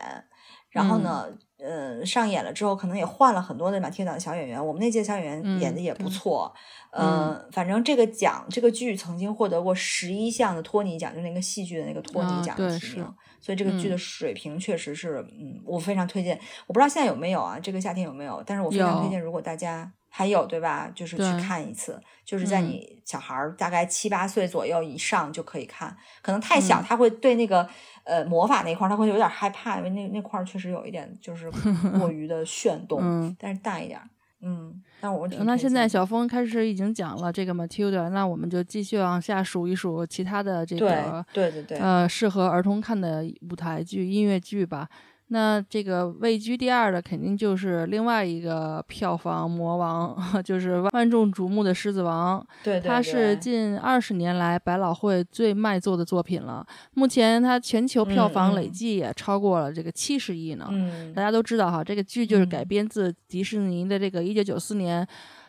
[0.69, 1.25] 然后呢。
[1.59, 4.63] 呃，上演了之后，可能也换了很多的马蹄岛的小演员。
[4.63, 6.53] 我们那届小演员演的也不错。
[6.91, 13.11] 嗯，反正这个奖，这个剧曾经获得过十一项的托尼奖，就那个戏剧的那个托尼奖提名。
[13.41, 16.39] 所以这个剧的水平确实是，嗯，我非常推荐。
[16.67, 18.43] 我不知道现在有没有啊，这个夏天有没有？
[18.45, 25.95] 但是我非常推荐，如果大家还有对吧，就是去看一次，就是在你小孩儿大概七八岁左右以上就可以看。
[26.21, 27.67] 可能太小，他会对那个。
[28.07, 31.51] 呃，魔法那块儿他会有点害怕，因为那那块儿确实有一点就是
[31.99, 33.99] 过于的炫动，但是大一点，
[34.41, 44.87] 嗯，但我那现在小峰开始已经讲了这个 Matilda，那我们就继续往下数一数其他的这个对对对呃适合儿童看的舞台剧、音乐剧吧。
[45.29, 52.39] 那这个位居第二的肯定就是另外一个票房魔王， 就是万众瞩目的《狮子王》。
[52.63, 56.65] 对，它是近二十年来百老汇最卖座的作品了。
[56.93, 60.67] 目前它全球票房累计也超过了这个七十亿呢。
[60.71, 65.05] 嗯，大家都知道哈，这个剧就是改编自迪士尼的这个一九九四年。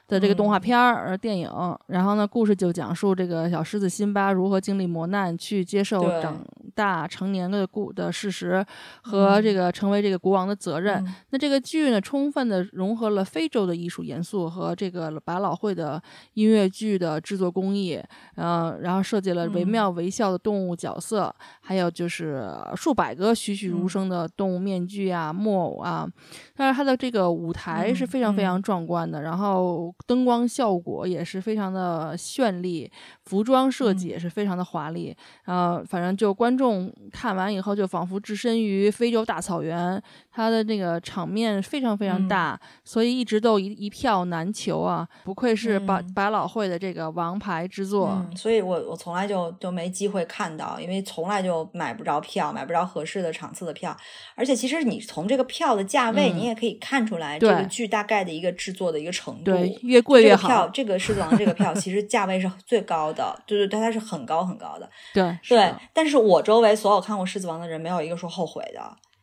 [0.09, 1.51] 的这个动画片儿、电影，
[1.87, 6.43] 然后呢，故事就讲述这个小狮子辛巴如何经历磨难，去接受长
[6.75, 8.65] 大成年的故的事实
[9.03, 11.07] 和这个成为这个国王的责任。
[11.29, 18.03] 那这个剧呢，充分的融合了非洲的艺术元素和这个百老汇的音乐剧的制作工艺，
[18.37, 26.09] 嗯，然后设计了惟妙惟肖的动物角色，还有就是数百个栩栩如生的动物面具啊、木偶啊。
[26.57, 29.95] 但是它的这个舞台是非常非常壮观的，然后。
[30.07, 32.91] 灯光效果也是非常的绚丽，
[33.25, 35.15] 服装设计也是非常的华丽。
[35.45, 40.03] 呃，反正就观众看完以后，就仿佛置身于非洲大草原。
[40.31, 45.07] 它的那个场面非常非常大，所以一直都一一票难求啊！
[45.25, 48.25] 不愧是百百老汇的这个王牌之作。
[48.37, 53.97] 所以我我从来就都没机会看到，因为从来就买不着票，买不着合适的场次的票。
[54.37, 59.45] 而且其实你从这个票的价位，你也可以看出来这个剧大概的一个制作的一个程度。
[59.45, 60.49] 对，越贵越好。
[60.49, 64.89] 票这个狮子王这个票其实价位是最高的，对对对，它是很高很高的。
[65.15, 68.81] 对对，但是我周围所有看过狮子王的人，没有一个说后悔的。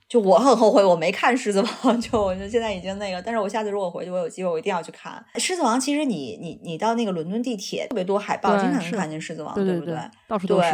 [0.07, 5.79] 就我很后悔我没看《狮子王》， 就我就现在已经那个，但是我下次如果回去，我有机会我一定要去看《狮子王》。
[5.83, 9.97] 其实你你你到那个伦敦地铁特别多海报，经常能看见《狮子王》，对不对？
[10.27, 10.67] 到处都是。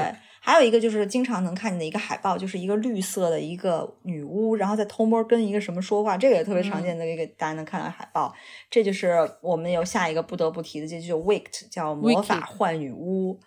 [0.43, 8.33] 还有一个就是经常能看见的一个海报，就是一个绿色的一个女巫，然后在偷摸跟一个什么说话，这个也特别常见的一个大家能看到海报。
[8.69, 13.39] 这就是我们有下一个不得不提的，这就 Wicked，叫魔法幻女巫。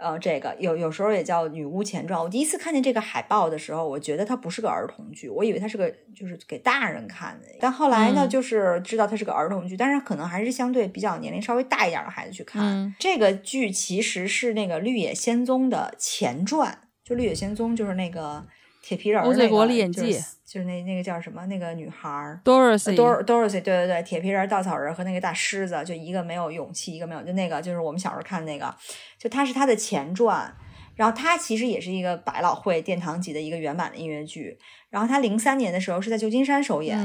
[0.00, 2.18] 呃，这个有有时候也叫《女巫前传》。
[2.22, 7.46] 我第一次看见这个海报的时候，我觉得它不是个儿童剧，我以为它是个就是给大人看的。
[7.60, 12.94] 但后来呢，就是知道它是个儿童剧，但是可能还是相对比较年龄稍微大一点的孩子去看。
[12.98, 18.46] 这个剧其实是那个《绿野仙踪》的前传，就《绿野仙踪》就是那个。
[18.90, 28.74] 铁皮人儿那个就是就是那那个叫什么那个女孩儿，Dorothy，Dor Dorothy，对对对，铁皮人、稻草人和那个大狮子，就一个没有勇气，一个没有，就那个就是我们小时候看那个，
[29.16, 30.52] 就它是它的前传，
[30.96, 36.98] 然后它其实也是一个百老汇殿堂级的一个原版的音乐剧，然后它零三年的时候是在旧金山首演，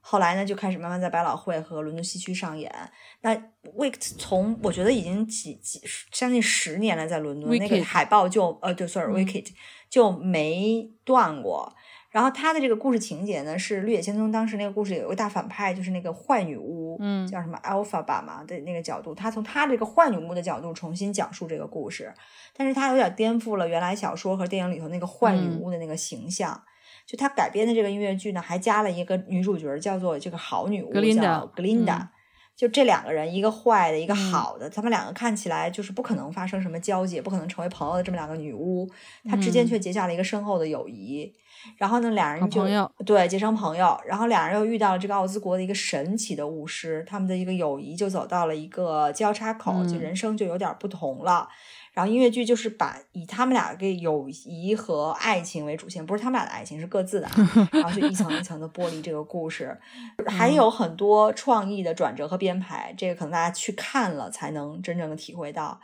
[0.00, 2.72] 后来呢就开始慢慢在百老汇和伦敦西区上演。
[3.20, 3.34] 那
[3.76, 5.80] Wicked 从我觉得已经几几
[6.10, 9.48] 将近十年了，在伦敦那个海报就呃对，sorry，Wicked。
[9.90, 11.74] 就没断过。
[12.10, 22.12] 然后他的这个故事情节呢，是《绿野仙踪》当时那个故事有一个大反派，就是那个坏女巫，嗯，叫什么 Alpha 吧嘛的那个角度，他从他这个坏女巫的角度重新讲述这个故事，
[22.54, 26.62] 但是他有点颠覆了原来小说和电影里头那个坏女巫的那个形象。
[27.08, 31.96] 就他改编的这个音乐剧呢，还加了一个女主角，叫做这个好女巫，格琳达叫格琳达。
[31.96, 32.08] 嗯
[32.58, 38.84] 就这两个人，一个坏的，一个好的，他们两个看起来就是不可能发生什么交集，不可能成为朋友的这么两个女巫，
[39.30, 41.32] 她之间嗯却结下了一个深厚的友谊。
[41.76, 51.48] 然后呢，俩人就朋友对结成朋友，然后俩人又遇到了这个奥兹国的一个神奇的巫师，他们的一个友谊就走到了一个交叉口，就嗯人生就有点不同了。
[51.98, 57.34] 然后音乐剧就是把以他们俩的友谊和爱情为主线，不是他们俩的爱情，是各自的啊，
[57.74, 59.76] 然后就一层一层的剥离这个故事，
[60.28, 65.80] 还有很多创意的转折和编排，这个可能大家去看了才能真正的体会到。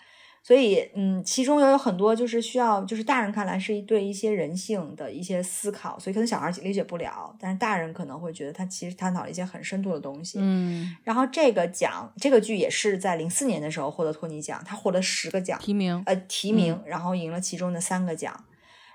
[0.46, 10.38] 所以，嗯，其中也有很多就是需要，就是大人看来是对一些人性的一些思考，所以可能小孩理解不了，但是大人可能会觉得他其实探讨了一些很深度的东西。
[10.42, 18.44] 嗯，然后这个奖，这个剧也是在零四年的时候获得托尼奖，他获得十个奖，提名，呃提名，然后赢了其中的三个奖，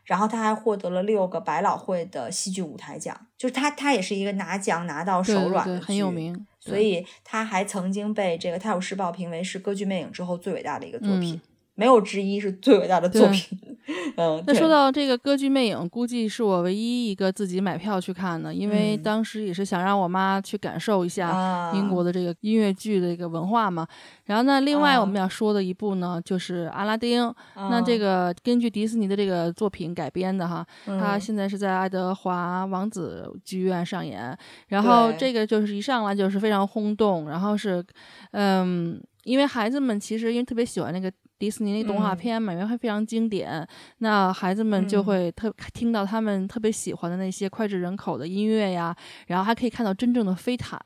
[0.09, 6.09] 然后他还获得了六个百老汇的戏剧舞台奖，就是他他也是一个拿奖拿到手软的对，很有。
[6.09, 11.41] 名，所以他还曾经被这个《泰晤士报》评为是歌剧魅影之后最伟大的一个作品，嗯
[11.79, 13.57] 没有之一，是最伟大的作品。
[14.17, 23.87] 嗯，那说到这个歌剧魅影，估计是我唯一一个自己买票去看的，因为嗯当时也是想让我妈去感受一下啊英国的这个音乐剧的一个文化嘛。
[24.25, 27.33] 然后呢，另外啊我们要说的一部呢，就是阿拉丁。
[27.55, 34.37] 那这个个根据迪士尼的这个作品改编的哈，它嗯现在是在爱德华王子剧院上演。
[34.67, 37.83] 然后这个就是一上来就是非常轰动，然后是，
[38.31, 43.67] 嗯，因为孩子们其实因为特别喜欢那个迪士尼那动画嗯片嘛，因为它非常经典，
[43.99, 45.05] 那孩子们就嗯。
[45.05, 48.95] 会特、听到他们特别喜欢的那些脍炙人口的音乐呀，
[49.27, 50.77] 然后还可以看到真正的飞毯，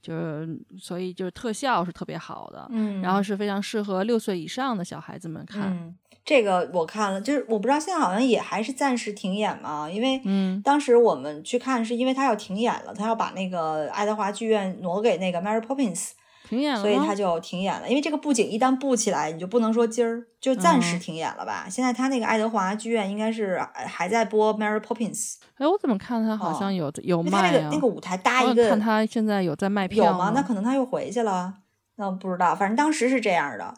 [0.00, 5.70] 就是所以就是特效是特别好的，嗯，然后是非常适合六岁以上的小孩子们看。
[5.70, 5.94] 嗯，
[6.24, 10.60] 这个我看了，就是我不知道现在好像也还是暂时停演嘛，因为嗯。
[10.62, 16.10] 当时我们去看是因为他要停演了，他要把那个爱德华剧院挪给那个 Mary Poppins，
[16.50, 17.88] 停演了，所以他就停演了。
[17.88, 21.68] 因为这个布景一旦布起来，你就不能说今儿就暂时嗯停演了吧。
[21.70, 27.42] 现在他那个爱德华剧院应该是呃还在播 Mary Poppins，哎，我怎么看他好哦像有、有因为他？
[27.42, 30.32] 那个那个舞台搭一个看他现在有在卖票有吗？
[30.34, 31.54] 那可能他又回去了，
[31.96, 32.54] 那不知道。
[32.54, 33.72] 反正当时是这样的。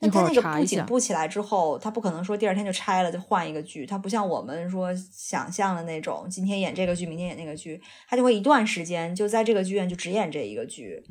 [0.00, 11.02] 那他那个布景布起来之后，他不可能说第二天就拆了就换一个剧，他不像我们说想象的那种，今天演这个剧，明天演那个剧，他就会一段时间就在这个剧院就只演这一个剧，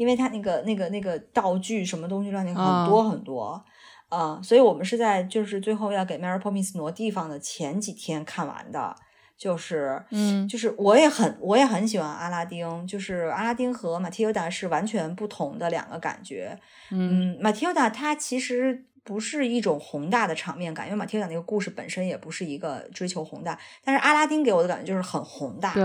[0.00, 3.62] 因为他那个那个那个道具什么东西乱七啊很多很多。
[4.08, 8.92] 啊、所以我们是在就是最后要给 Mary Poppins 挪地方的前几天看完的，
[9.38, 16.58] 就是嗯就是我也很我也很喜欢阿拉丁，就是阿拉丁和 Matilda 是完全不同的两个感觉。
[16.90, 25.72] 嗯，Matilda 它其实不是一种宏大的场面感，因为马蒂欧达那个故事本身也不是一个追求宏大，但是阿拉丁给我的感觉就是很宏大。
[25.74, 25.82] 对，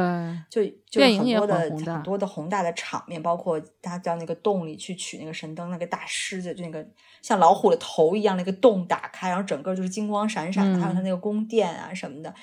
[0.50, 6.86] 就就很多的很很多的宏大的场面，包括他到那个洞里去取那个神灯，那个大狮子，就那个
[7.22, 12.34] 像老虎的头一样，那个洞打开，然后整个就是金光闪闪的，还有他嗯那个宫殿啊什么的，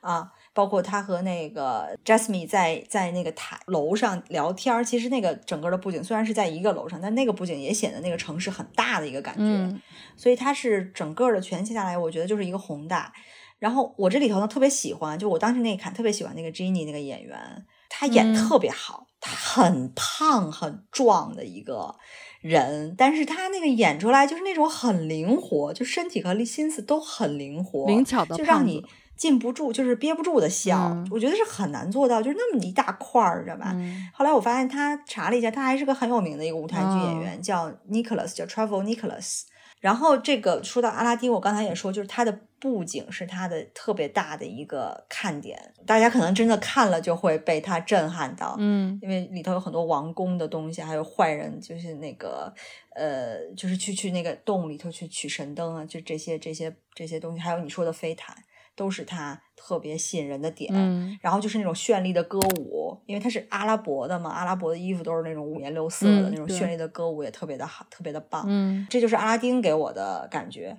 [0.00, 9.80] 啊，包括他和那个 Jasmine 在在那个塔楼上聊天儿，其实那个整个的布景虽然是在一个楼上，但那个布景也显得那个城市很大的一个感觉，嗯。
[10.16, 13.12] 所以它是整个的全切下来，我觉得就是一个宏大。
[13.58, 21.94] 然后我这里头呢特别喜欢，就我当时那一看特别喜欢那个 Jenny 那个演员，她演嗯特别好，她很胖很壮的一个
[22.40, 28.82] 人，但是她那个演出来就是那种很灵活，就身体和心思都很灵活，灵巧的就让你
[29.20, 30.88] 禁不住，就是憋不住的笑。
[30.94, 33.72] 嗯我觉得是很难做到，就是那么一大块儿，知道吧？
[33.74, 39.42] 嗯后来我发现他查了一下，他还是个很有名的一个舞台剧演哦员，叫 Nicholas，叫 Travel Nicholas。
[39.80, 48.56] 然后这个说到阿拉丁，我刚才也说，就是他的布景是他的特别大的一个看点，大家可能真的看了就会被他震撼到。
[48.58, 52.52] 嗯因为里头有很多王宫的东西，还有坏人，就是那个
[52.94, 58.36] 呃，就是去去那个洞里头去取神灯啊，就这些这些这些东西，还有你说的飞毯，
[58.80, 60.72] 都是他特别吸引人的点。
[60.74, 68.46] 嗯然后就是那种绚丽的歌舞，因为他是阿拉伯的嘛，阿拉伯的衣服都是那种五颜六色的、嗯那种绚丽的歌舞，也特别的好，特别的棒。
[68.48, 70.78] 嗯这就是阿拉丁给我的感觉。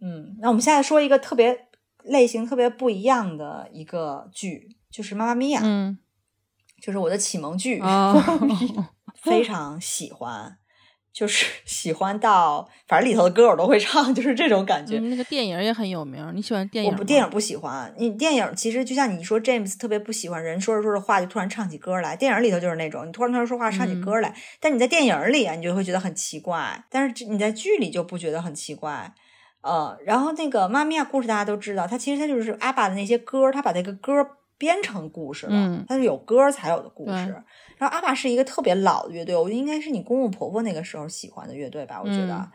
[0.00, 1.68] 嗯，那我们现在说一个特别
[2.04, 5.98] 类型特别不一样的一个剧，就是《妈妈咪呀》，嗯
[6.80, 8.20] 就是我的启蒙剧， 哦
[9.22, 10.56] 非常喜欢，
[11.12, 14.98] 就是 喜欢到反正里头的歌我都会唱， 就是这种感觉。
[14.98, 16.96] 嗯，那个电影也很有名，你喜欢电影吗？
[16.96, 29.12] 我不电影不喜欢，你电影其实就像你说，James 特别不喜欢人说着说着话就突然唱起歌来，电影里头就是那种你突然突然说话唱起歌来，但你在电影里啊，你就会觉得很奇怪，但是你在剧里就不觉得很奇怪。
[29.62, 34.26] 呃，然后那个《妈咪呀》故事大家都知道，它其实它就是阿爸的那些歌，他把那个歌
[34.58, 37.42] 编成故事了，嗯它是有歌才有的故对事。
[37.78, 42.34] 然后阿爸是一个特别老的乐队，我觉得应该是你公公婆婆那个时候喜欢的乐队吧，我觉得。
[42.36, 42.50] 嗯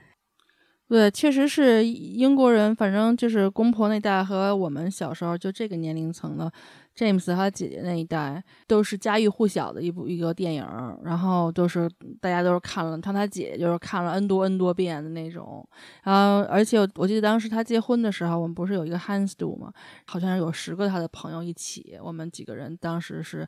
[0.89, 6.49] 对，确实是英国人，反正就是公婆那代和我们小时候就这个年龄层的
[6.97, 10.65] ，James 和他姐姐那一代，都是家喻户晓的一部一个电影，
[11.03, 11.89] 然后都是
[12.19, 15.67] 大家都是看了，他他姐姐就是看了 n 多 n 多遍的那种，
[16.03, 19.71] 然后而且我我记得当时他结婚的时候，我们不是有一个 hands do 嘛，
[20.05, 23.47] 好像是有十个他的朋友一起，我们几个人当时是。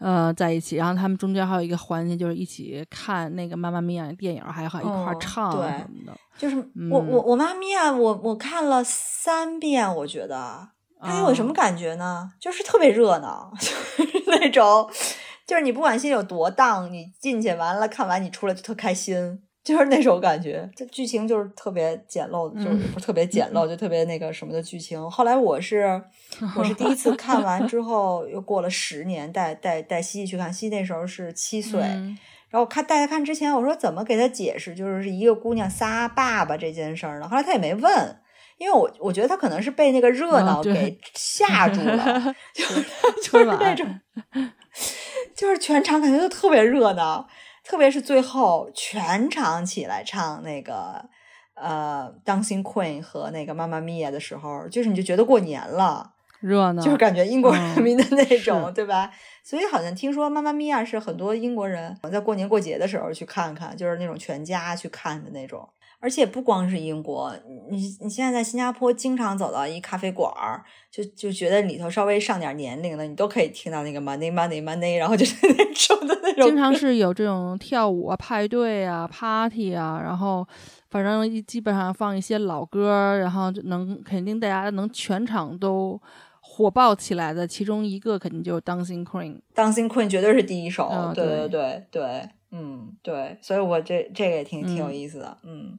[0.00, 6.12] 呃，在一起，然后他们中间还有一个环节，就是一起看那个《妈妈咪呀》电影，还还一块唱对什么的。
[6.36, 10.68] 就是嗯我我我妈咪呀，我我看了三遍，我觉得
[11.04, 12.30] 它给我什么啊感觉呢？
[12.40, 14.88] 就是特别热闹， 就是那种，
[15.46, 20.68] 就是你不管心里有多荡，你进去完了看完你出来就特开心，就是那种感觉。
[20.74, 25.10] 这剧情就是特别简陋，就是不是特别简陋，就特别那个什么的剧情。
[25.10, 26.02] 后来我是
[26.56, 31.80] 我是 第一次看完之后，又过了十年，带带带西西去看，西西那时候是七岁。
[31.82, 32.16] 嗯
[32.50, 37.28] 然后我看带他看之前，我说怎么给他解释，就是一个姑娘仨爸爸这件事儿呢？
[37.28, 38.16] 后来他也没问，
[38.58, 42.84] 因为我我觉得他可能是被那个热闹给吓住了， 就 是
[43.22, 44.00] 就是那种，
[45.34, 47.28] 就是全场感觉都特别热闹，
[47.64, 51.04] 特别是最后全场起来唱那个
[51.54, 56.12] 呃《Dancing Queen》和那个《妈妈咪呀》的时候，就是你就觉得过年了。
[56.40, 59.10] 热闹，就是感觉英国人民的那种，嗯对吧？
[59.42, 65.66] 所以好像听说《妈妈咪呀》是很多英国人在过年过节的时候去看看，就是那种全家去看的那种。
[66.04, 67.34] 而且不光是英国，
[67.70, 80.46] 你你现在在新加坡经常走到一咖啡馆儿，就就觉得里头稍微上点年龄的，你都可以听到那个 Monday Monday Monday，然后就是那种的那种，经常是有这种跳舞啊、派对啊、party 啊，然后
[80.90, 85.98] 反正基本上放一些老歌儿，然后就能肯定大家能全场都
[86.42, 89.40] 火爆起来的，其中一个肯定就是 Dancing Queen。
[89.54, 91.48] Dancing Queen 绝对是第一首，嗯对对。
[91.48, 94.94] 对对，嗯对，所以我这这个也挺挺有嗯。
[94.94, 95.78] 意思的，嗯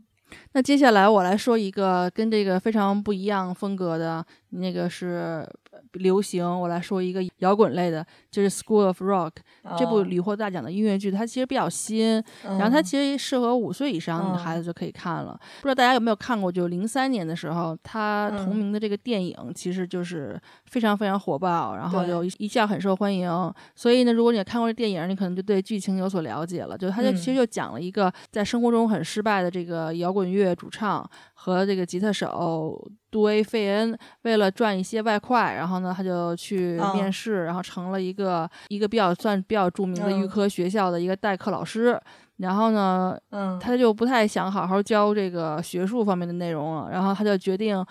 [0.54, 4.26] 那接下来我来说一个跟这个非常不一样风格的，
[4.60, 5.48] 那个是
[5.94, 6.46] 流行。
[6.46, 9.32] 我来说一个摇滚类的，就是 School of Rock
[9.78, 15.40] 这部哦屡获大奖的音乐剧，它其实比较新，然后它嗯其实适合五岁以上的嗯孩子就可以看了。
[15.62, 16.52] 不知道大家有没有看过？
[16.52, 23.54] 就零三年的时候，它同嗯名的这个电影其实就是非常非常火爆，然后就一一下很受欢迎。
[23.76, 26.78] 所以呢，如果你看过这电影，你可能就对剧情有所了解了。
[26.78, 31.08] 就它就其实嗯就讲了一个在生活中很失败的这个摇滚乐主唱
[31.46, 40.28] 和这个吉他手杜威·费恩，为了赚一些外快，然后呢，他就去哦面试，然后成了一个一个比较算比较著名的预嗯。
[40.28, 42.02] 科学校的一个代课老师。
[42.38, 47.86] 然后呢，嗯，他就不太想好好教这个学术方面的内容了，然后他就决定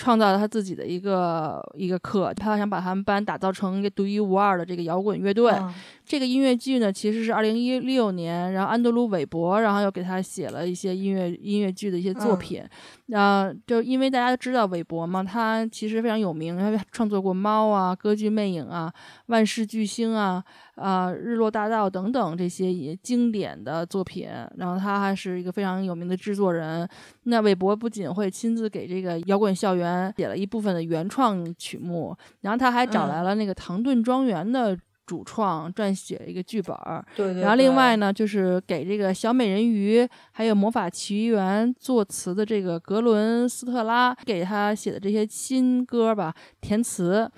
[0.00, 5.52] 创造了他自己的一个一个课，他想把他们班打造成一个独一无二的这个摇滚乐队。
[5.52, 5.74] 嗯
[6.10, 12.64] 这个音乐剧呢，其实是二零一六年，然后安德鲁·韦伯，然后又给他写了一些音乐音乐剧的一些作嗯品。
[13.12, 18.92] 呃，就因为大家都知道韦伯嘛，他其实非常有名，他创作过《猫》啊、《歌剧魅影》啊、
[19.26, 20.42] 《万事巨星》啊、
[20.76, 24.28] 啊、日落大道》等等这些也经典的作品。
[24.56, 26.88] 然后他还是一个非常有名的制作人。
[27.24, 34.76] 那韦伯不仅会亲自给这个摇滚校园写了一部分的原创曲目，然后他还找来嗯了那个唐顿庄园的。
[35.06, 47.28] 主创撰写一个剧本儿，对对，然后另外呢，就是给这个小美人鱼还有魔法奇缘作词的这个格伦斯特拉给他写的这些新歌吧填词。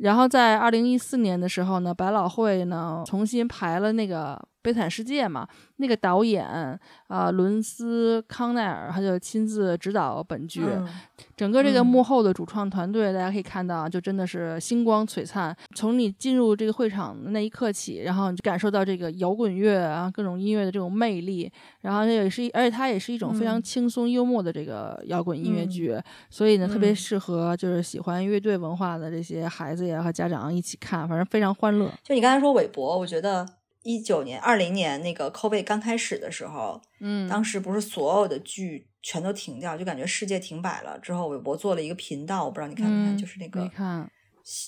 [0.00, 5.46] 然后在二零一四年的时候呢，百老汇呢重新排了那个《悲惨世界》嘛，
[5.76, 6.46] 那个导演
[7.08, 10.62] 啊、伦斯康奈尔他就亲自指导本剧。
[10.64, 10.86] 嗯
[11.36, 15.56] 整个这个嗯幕后的主创团队，大家可以看到啊，就真的是星光璀璨。
[15.74, 21.50] 从你进入这个会场的那一刻起，然后你就感受到这个摇滚乐啊，各种音乐的这种魅力。
[21.80, 25.98] 然后这也是一，而且它也是一种非常嗯轻松幽默的这个摇滚音乐嗯剧，
[26.28, 31.90] 所以呢，特别嗯适合就是喜欢乐队文化的这些孩子呀和家长一起看，反正非常欢乐。
[32.02, 33.46] 就你刚才说韦伯，我觉得
[33.82, 40.98] 一九年、二零年那个 COVID 刚开始的时候，嗯，当时不是所有的剧全都停掉，就感觉世界停摆了。
[40.98, 43.70] 之后韦伯做了一个频道，我不知道你看没看，嗯就是那个，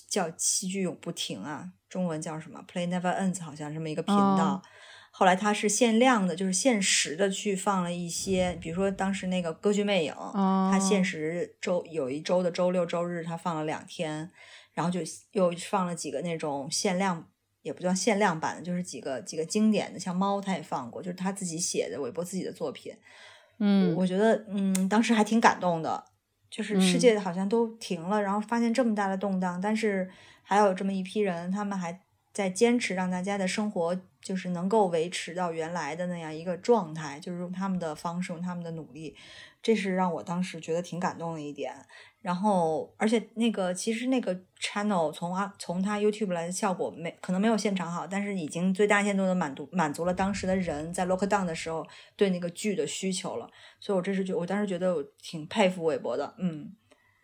[0.09, 4.63] 叫“戏剧永不停”啊，中文叫什么 “Play Never Ends”，好像这么一个频哦道。
[5.15, 10.13] 后来它是限量的，就是限时的去放了一些，比如说当时那个《歌剧魅影》，
[10.71, 14.31] 它限哦时周有一周的周六周日，它放了两天，
[14.73, 15.01] 然后就
[15.33, 17.29] 又放了几个那种限量，
[17.63, 22.93] 也不叫限量版的，就是几个几个经典的，像《猫》他也放过，就是他自己写的韦伯自己的作品。
[23.59, 26.05] 嗯，我觉得嗯，当时还挺感动的，
[26.51, 30.11] 就是世嗯界好像都停了，然后发现这么大的动荡，但是
[30.43, 32.01] 还有这么一批人，他们还
[32.33, 39.14] 在坚持让大家的生活就是能够维持到原来的那样一个状态，就是用他们的方式，用他们的努力，
[39.62, 41.74] 这是让我当时觉得挺感动的一点。
[42.20, 53.51] 然后，而且那个其实那个 channel 从啊从他 YouTube 来的效果没可能没有现场好，但是已经最大限度的满足满足了当时的人在 lockdown 的时候对那个剧的需求了。
[53.80, 56.72] 所以我这是觉我当时觉得我挺佩服韦伯的，嗯。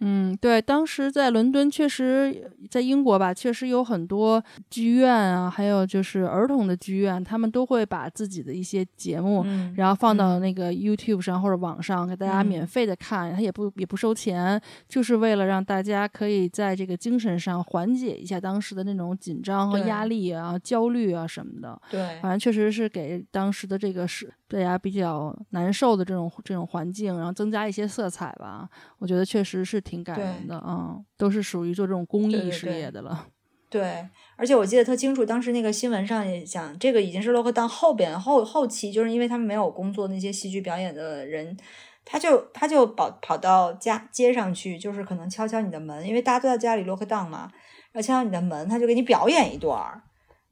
[0.01, 9.44] 嗯，对，当时在伦敦，确实在英国吧，确实有很多剧院啊，还有就是儿童的剧院，他们都会把自己的一些节目，
[9.76, 10.38] 然后放到。
[10.38, 21.80] 那个 YouTube 上或者网上给大家免费的看，他也不也不收钱，就是为了让大家可以在这个精神上缓解一下当时的那种紧张和压力啊、焦虑啊什么的。
[21.90, 28.68] 对，反正确实是给当时的这个是大家比较难受的这种这种环境，然后增加一些色彩吧。
[28.99, 29.78] 我觉得确实是。
[29.88, 33.26] 挺感人的啊，都是属于做这种公益事业的了。
[33.70, 41.57] 对，而且我记得特清楚，当时那个新闻上也讲，这个已经是洛克当后边后后期，就是因为他们没有工作，那些戏剧表演的人，
[42.05, 47.51] 他就他就跑跑到家街上去，就是可能敲敲你的门，因为大家都在家里 lock down 嘛，
[47.92, 50.03] 然后敲敲你的门，他就给你表演一段儿。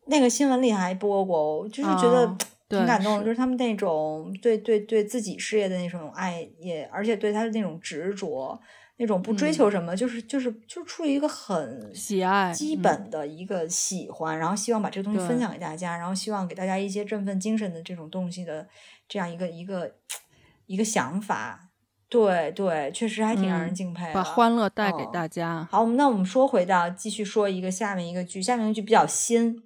[0.06, 2.34] 那个新闻里还播过，就是觉得
[2.68, 8.60] 挺感动，就是他们那种对对对自己事业的那种爱，也而且对他的那种执着。
[8.98, 18.66] 那种不追求什么，就是就是就出于一个很喜爱、基本的一个喜欢，然后希望把这个东西分享给大家，然后希望给大家一些振奋精神的这种东西的
[19.06, 19.96] 这样一个一个
[20.64, 21.68] 一个想法。
[22.08, 25.68] 对对，确实还挺让人敬佩的，把欢乐带给大家。
[25.70, 29.62] 好，那我们说回到继续说一个下面一个剧，下面一个剧比较新，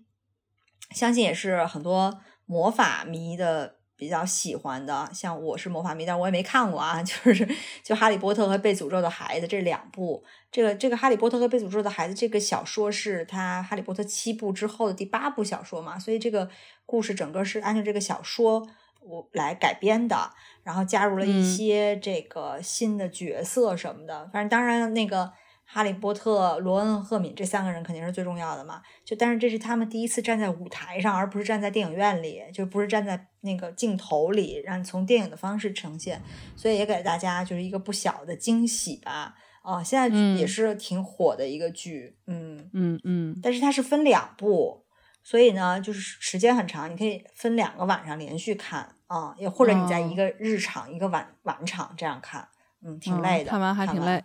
[0.90, 2.20] 相信也是很多
[2.51, 3.76] 魔法迷的。
[4.01, 7.03] 比较喜欢的，像我是魔法迷，但我也没看过啊。
[7.05, 7.46] 就是
[7.82, 16.48] 就《哈利波特》和《被诅咒的孩子》这两部，这个这个《哈利波特》和《被诅咒的孩子》这个小说是他《哈利波特》七部之后的第八部小说嘛，所以这个
[16.86, 18.66] 故事整个是按照这个小说
[19.03, 20.30] 我来改编的，
[20.62, 24.30] 然后加入了一些这个新的角色什么的。
[24.32, 25.30] 反正当然那个。
[25.73, 28.83] 哈利波特、罗恩、赫敏这三个人肯定是最重要的嘛？
[29.05, 36.21] 就但是这是他们第一次站在舞台上，而不是站在电影院里，就不是站在那个镜头里，让从电影的方式呈现，
[36.57, 39.37] 所以也给大家就是一个不小的惊喜吧。
[39.62, 43.39] 哦，现在也是挺火的一个剧，嗯嗯嗯。
[43.41, 44.85] 但是它是分两部，
[45.23, 52.49] 所以呢，就是时间很长，你可以分两个晚上连续看啊，也或者你在一个日场、一个晚晚场这样看，
[52.83, 54.25] 嗯，挺累的，看完还挺累。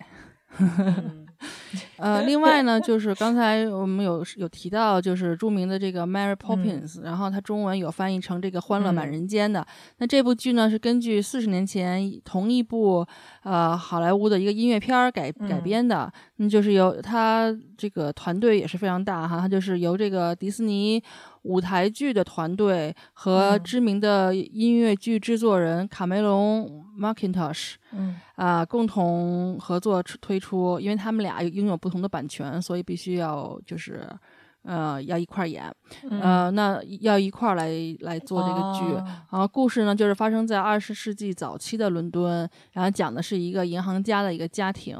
[1.97, 9.65] 呃，另外呢，就是刚才我们有有提到，就是著名的这个 Mary Poppins，然后它中文有翻译成这个《欢乐满人间》的。
[9.97, 13.05] 那这部剧呢，是根据四十年前同一部
[13.43, 16.11] 呃好莱坞的一个音乐片改改编的。
[16.37, 21.01] 嗯，就是由它这个团队也是非常大哈，它就是由这个迪士尼。
[21.45, 26.67] 舞台剧的团队和知名的音乐剧制作人卡梅隆·
[26.97, 34.09] 马金托什，嗯啊，共同合作推出，因为他们俩拥有不同的版权，所以必须要就是，
[34.63, 35.71] 呃，要一块儿演，
[36.09, 37.69] 呃，那要一块儿来
[37.99, 38.95] 来做这个剧。
[39.29, 44.97] 然后故事呢，就是发生在二十世纪早期的伦敦，然后讲的是一个银行家的一个家庭。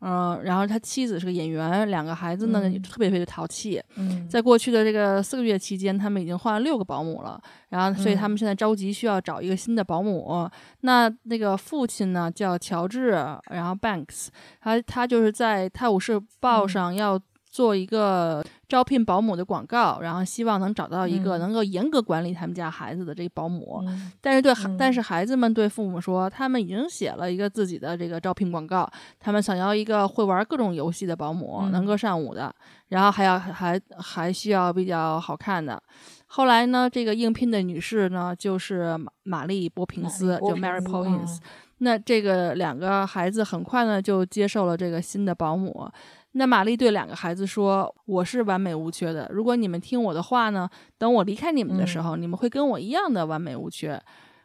[0.00, 3.82] 嗯，然后他妻子是个演员，两个孩子呢特别特别淘气。
[3.96, 7.40] 嗯，在过去的这个四个月期间，他们已经换了六个保姆了。
[7.68, 10.50] 然后，所以他们现在着急需要找一个新的保姆。
[10.80, 13.10] 那那个父亲呢叫乔治，
[13.50, 14.28] 然后 Banks，
[14.60, 17.20] 他他就是在《泰晤士报》上要。
[17.50, 23.82] 做一个招聘保姆的广告，然后希望能找到一个能够严格管理他们家孩子的这个保姆。
[24.20, 28.88] 但是对，但是孩子们对父母说，他们已经写了一个自己的这个招聘广告，
[29.18, 32.54] 他们想要一个会玩各种游戏的保姆，能歌善舞的，
[32.88, 35.82] 然后还要还还需要比较好看的。
[36.26, 41.38] 后来呢，这个应聘的女士呢，就是玛丽波平斯，就 Mary Poppins。
[41.82, 45.90] 那这个两个孩子很快呢就接受了这个新的保姆。
[46.32, 49.28] 那玛丽对两个孩子说：“我是完美无缺的。
[49.32, 54.00] 如果你们听我的话呢，等我离开你们的时候，你们会跟我一样的完美无缺。”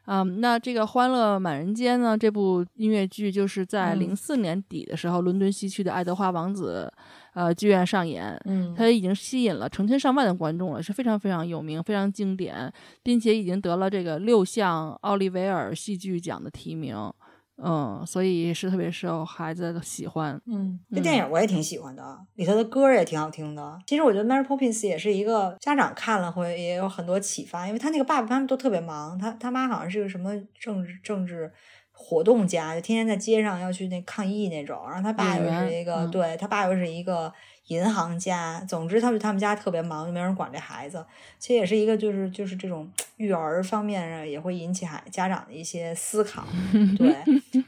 [0.07, 2.15] 嗯，那这个《欢乐满人间》呢？
[2.15, 6.91] 这部音乐剧就是在零四年底的时候，伦敦西区的爱德华王子
[7.33, 8.39] 呃剧院上演。
[8.45, 12.71] 嗯，它已经吸引了成千上万的观众了，是非常非常有名、非常经典，
[13.01, 17.11] 并且已经得了这个六项奥利维尔戏剧奖的提名。
[17.57, 20.39] 嗯，所以是特别受孩子的喜欢。
[20.45, 23.79] 嗯，这电影我也挺喜欢的，里头的歌也挺好听的。
[23.87, 31.51] 其实我觉得《Mary Poppins》也是一个家长看了会也有很多启发，因为他那个爸爸他们都特别忙，他他妈好像是个什么政治政治
[31.91, 34.83] 活动家，就天天在街上要去那抗议那种。
[34.89, 37.31] 然后他爸又是一个，嗯、对他爸又是一个
[37.67, 38.59] 银行家。
[38.67, 41.05] 总之，他们他们家特别忙，就没人管这孩子。
[41.39, 46.45] 其实也是一个，就是就是这种 育儿方面上也会引起孩家长的一些思考。
[46.97, 47.07] 对，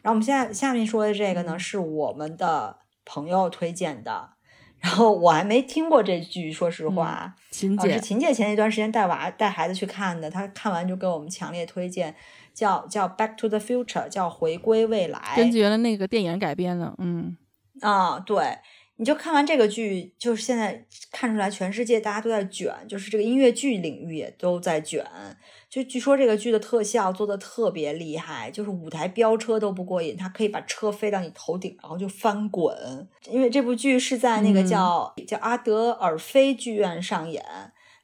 [0.01, 4.31] 然后我们现在下面说的这个呢，是我们的朋友推荐的。
[4.79, 7.33] 然后我还没听过这剧，说实话。
[7.49, 12.13] 秦姐、啊、是秦姐前一段时间带娃带孩子去看的，她看完就给我们强烈推荐，
[12.53, 16.93] 叫叫《Back to the Future》，叫回归未来，根据原来那个电影改编的。
[16.99, 17.35] 嗯，
[17.81, 18.59] 啊，对，
[18.97, 25.05] 你就看完这个剧，就是现在看出来，全世界大家都在卷，就是这个音乐剧领域也都在卷。
[25.69, 32.75] 就据说这个剧的特效做的特别厉害，就是舞台飙车都不过瘾，它可以把车飞到你头顶，然后就翻滚。
[33.29, 37.43] 因为这部剧是在那个叫、嗯、叫阿德尔菲剧院上演。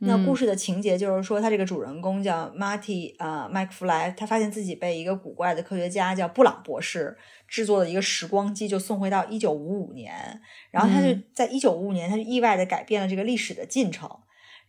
[0.06, 0.26] 那嗯。
[0.26, 10.42] 故事的情节就是说，他这个主人公叫 Marty 呃麦克弗莱，他发现自己被一个古怪的科学家叫布朗博士制作的一个时光机就送回到一九五五年，
[10.72, 11.24] 然后他就嗯。
[11.34, 14.10] 在一九五五年，他就意外的改变了这个历史的进程。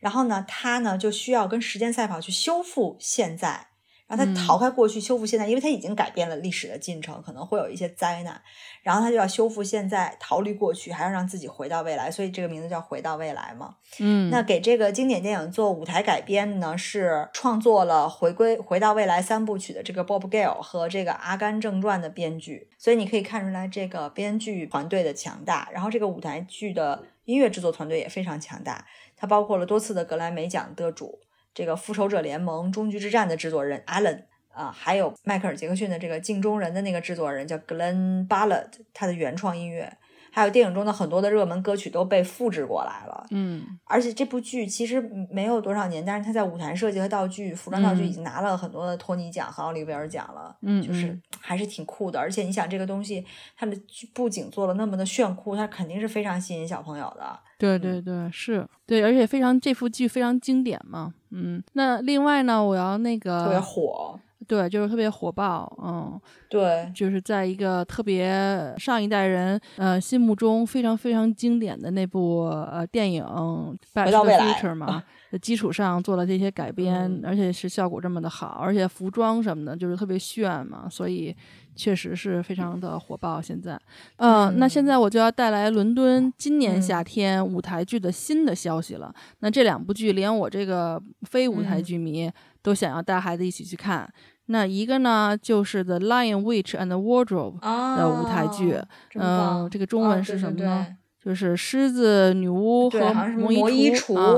[0.01, 3.68] 然后呢，他呢就需要跟时间赛跑去修复现在，
[4.07, 8.41] 然后他逃开过去，修复现在，因为他已经改变了历史的进程，可能会有一些灾难，
[8.83, 13.77] 然后他就要修复现在，逃离过去，还要让自己回到未来，所以这个名字叫《回到未来》嘛。
[13.99, 28.85] 嗯，那给这个经典电影做舞台改编的呢，是创作了《回归回到未来》三部曲的这个 Bob Gale 和这个《阿甘正传》的编剧，所以你可以看出来这个编剧团队的强大，然后这个舞台剧的音乐制作团队也非常强大。
[29.17, 31.21] 它包括了多次的格莱美奖得主，
[31.55, 39.97] 这个《复仇者联盟：终局之战》的制作人 Alan 啊，还有迈克尔·杰克逊的这个《镜中人》的那个制作人叫 Glenn Ballard，他的原创音乐，
[40.33, 43.27] 还有电影中的很多的热门歌曲都被复制过来了。
[43.31, 45.01] 嗯，而且这部剧其实
[45.31, 50.57] 没有多少年，但是他在舞台设计和道具、服装道具已经拿了很多的托尼奖和奥利维尔奖了。
[50.63, 52.19] 嗯，就是还是挺酷的。
[52.19, 53.25] 而且你想，这个东西
[53.57, 53.77] 它的
[54.13, 57.39] 布景做了那么的炫酷，它肯定是非常吸引小朋友的。
[57.59, 61.63] 对对对，是对，而且非常这部剧非常经典嘛，嗯。
[61.75, 73.25] 那另外呢，我要那个特别火，对，就是特别火爆，嗯，对，就是在一个特别上一代人呃心目中非常非常经典的那部呃电影
[74.05, 81.35] 《回到未来》嘛的基础上做了这些改编，嗯、而且是效果这么的好，而且服装什么的就是特别炫嘛，所以。
[81.77, 83.43] 确实是非常的火爆。
[83.43, 83.73] 现在，
[84.15, 89.13] 呃、嗯，那现在我就要带来伦敦今年夏天舞台剧的新的消息了。
[89.13, 92.31] 嗯、那这两部剧，连我这个非舞台剧迷
[92.63, 94.09] 都想要带孩子一起去看。
[94.47, 97.61] 嗯、那一个呢，就是《The Lion, Witch and Wardrobe》
[97.97, 98.79] 的舞台剧。
[99.15, 100.87] 嗯、哦，这个中文是什么呢？
[101.25, 104.37] 就是狮子女巫和魔衣橱啊，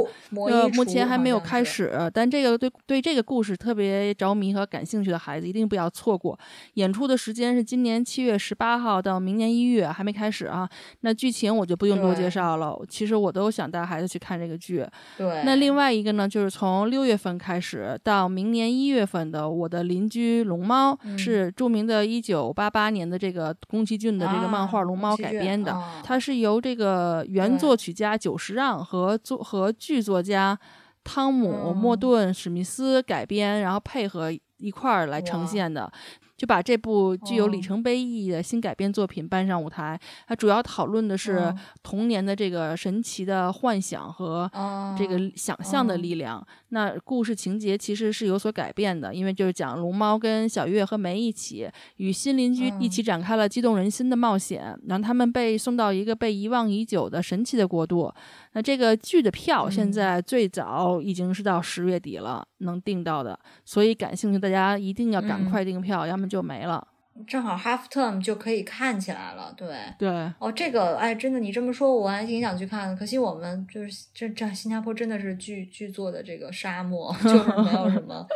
[0.49, 6.39] 呃，目前还没有开始，但这个对对这个故事特别着迷和感兴趣的孩子一定不要错过。
[6.75, 10.69] 演出的时间是今年七月十八号到明年一月，还没开始啊。
[11.01, 14.87] 那剧情我就不用多介绍了，其实我都想带孩子去看这个剧。
[15.19, 15.43] 对。
[15.45, 26.76] 那另外一个呢，就是从六月份开始到明年一月份的《我的邻居龙猫》，嗯、是著名的一九八八年的这个宫崎骏的这个漫画《龙猫》改编的，啊、它是由这个。
[26.77, 30.59] 这个原作曲家久石让和作和剧作家
[31.05, 35.91] 汤姆·莫顿·史密斯改编，然后配合一块儿来呈现的，
[36.37, 39.99] 就把这部具有里程碑意义的新改编作品搬上舞台。
[40.27, 41.51] 它主要讨论的是
[41.83, 44.51] 童年的这个神奇的幻想和
[44.99, 46.47] 这个想象的力量。
[46.71, 58.13] 那故事情节其实是有所改变的，因为就是讲龙猫跟小月和梅一起与新邻居一起展开了激动人心的冒险，然后他们被送到一个被遗忘已久的神奇的国度。
[58.53, 66.87] 那这个剧的票现在最早已经是到十月底了，能订到的，所以感兴趣大家一定要赶快订票，要么就没了。
[67.27, 70.09] 正好 half term 就可以看起来了，对对
[70.39, 72.97] 哦，这个哎，真的你这么说，我还挺想去看的。
[72.97, 78.27] 可惜我们就是这这新加坡真的是剧剧作的这个沙漠， 就是没有什么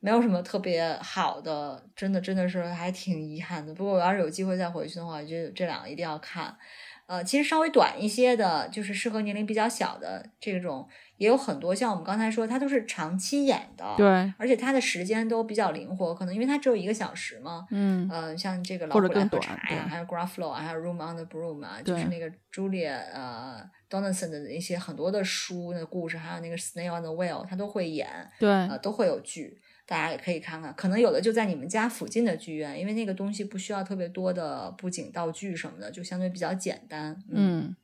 [0.00, 3.74] 没有什么特别好的，真的真的是还挺遗憾的。
[3.74, 6.54] 不过我要是有机会再回去的话，我觉得这两个一定要看。
[7.06, 11.74] 呃，其实稍微短一些的，就是适合年龄比较小的这种，也有很多。
[11.74, 14.06] 像我们刚才说，它都是长期演的，对，
[14.38, 29.60] 而且它的时间都比较灵活，可能因为它只有一个小时嘛，嗯，呃，像这个老虎来喝茶，呀，还有 Gruffalo 啊，还有 Room on the Broom 啊，就是那个 Julia 呃 Donaldson 的一些很多的书的故事，还有那个 Snail on the Wheel，他都会演，对，呃，都会有剧。
[29.92, 37.22] 大家也可以看看，可能有的就在你们家附近的剧院，因为那个东西不需要特别多的布景道具什么的，就相对比较简单。
[37.28, 37.76] 嗯，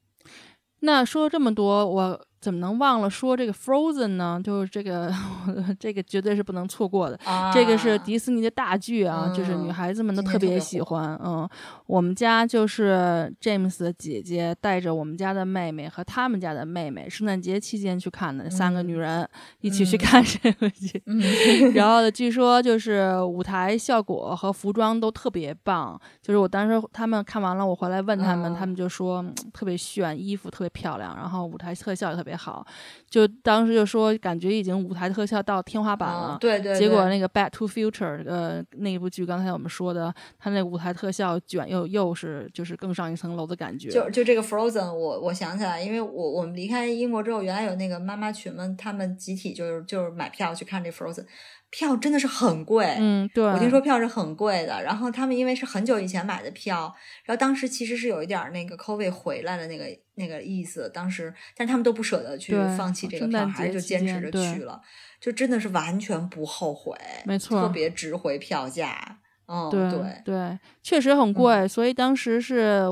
[0.80, 4.40] 那说了这么多，我怎么能忘了说这个 Frozen 呢？
[4.42, 5.12] 就是这个，
[5.78, 7.18] 这个绝对是不能错过的。
[7.52, 11.18] 这个是迪士尼的大剧啊，就是女孩子们都特别喜欢。
[11.24, 11.48] 嗯，
[11.86, 19.28] 我们家就是 James 的姐姐带着我们家的妹妹和他们家的妹妹，圣诞节期间去看的，三个女人
[19.60, 21.02] 一起去看这个剧。
[21.74, 26.00] 然后，据说就是舞台效果和服装都特别棒。
[26.22, 32.27] 就是我当时他们看完了，我回来问他们，他们就说特别炫，衣服特别漂亮，然后舞台特效也特别。
[32.28, 32.64] 别好，
[33.08, 36.78] 就当时就说感觉已经舞台特效到天花板了，对对。
[36.78, 43.88] 结果那个《Back to Future》呃那部剧，刚才我们说的，它那舞台特效卷又又是就是更上一层楼的感觉。
[43.88, 51.24] 就就这个 Frozen，我我想起来，因为我我们离开英国之后，原来有那个妈妈群们，他们集体就是就是买票去看这 Frozen。
[51.70, 54.82] 票真的是很贵，嗯，对，我听说票是很贵的。
[54.82, 56.90] 然后他们因为是很久以前买的票，
[57.24, 59.84] 然后当时其实是有一点那个 COVID 回来的那个
[60.18, 60.90] 那个意思。
[60.90, 64.82] 当时，但是他们都不舍得去放弃这个票，还是就坚持着去了，
[65.18, 66.94] 就真的是完全不后悔，
[67.24, 69.18] 没错，特别值回票价。
[69.48, 71.66] 嗯，对对对，确实很贵。
[71.66, 72.84] 所以当时是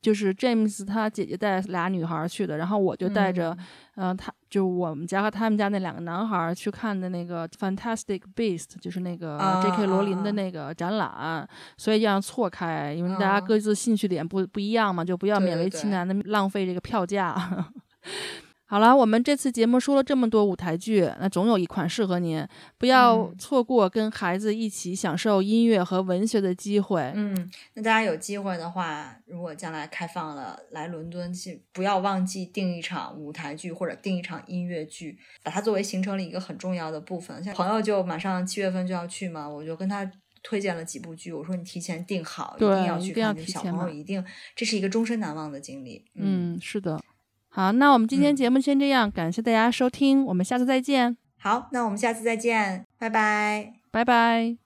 [0.00, 3.56] 就是 James 他姐姐带俩女孩去的，然后我就带着。
[3.94, 9.84] 嗯，他就我们家和他们家那两个男孩去看的那个《Fantastic Beast》，就是那个 J.K.
[9.84, 11.46] 罗琳的那个展览，
[11.76, 17.36] 所以要错开，因为大家各自兴趣点不不一样嘛，就不要勉为其难的浪费这个票价。
[18.72, 22.42] 好了，我们这次节目说了这么多舞台剧，那总有一款适合您，
[22.78, 27.12] 不要错过跟孩子一起享受音乐和文学的机会。
[27.14, 37.44] 嗯，那大家有机会的话，如果将来开放了来伦敦，去不要忘记订一场舞台剧或者订一场音乐剧，把它作为行程里一个很重要的部分。
[37.44, 40.10] 像朋友就马上七月份就要去嘛，我就跟他
[40.42, 44.24] 推荐了几部剧，我说你提前订好，一定要去看，小朋友一定，
[44.56, 46.02] 这是一个终身难忘的经历。
[46.14, 46.98] 嗯，是的。
[47.54, 51.18] 好，那我们今天节目先这样，感谢大家收听，我们下次再见。
[51.38, 54.56] 好，那我们下次再见，拜拜，拜拜。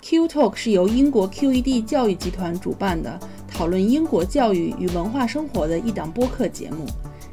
[0.00, 3.18] Q Talk 是由英国 QED 教育集团主办的，
[3.48, 6.86] 讨论英国教育与文化生活的一档播客节目。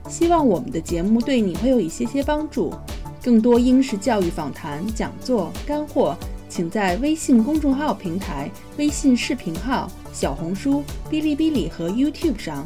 [0.09, 2.73] 希望我们的节目对你会有一些些帮助。
[3.23, 6.17] 更多英式教育访谈、讲座、干货，
[6.49, 8.49] 请在微信公众号平台、
[8.79, 12.65] 微信视频号、小红书、哔哩哔哩和 YouTube 上。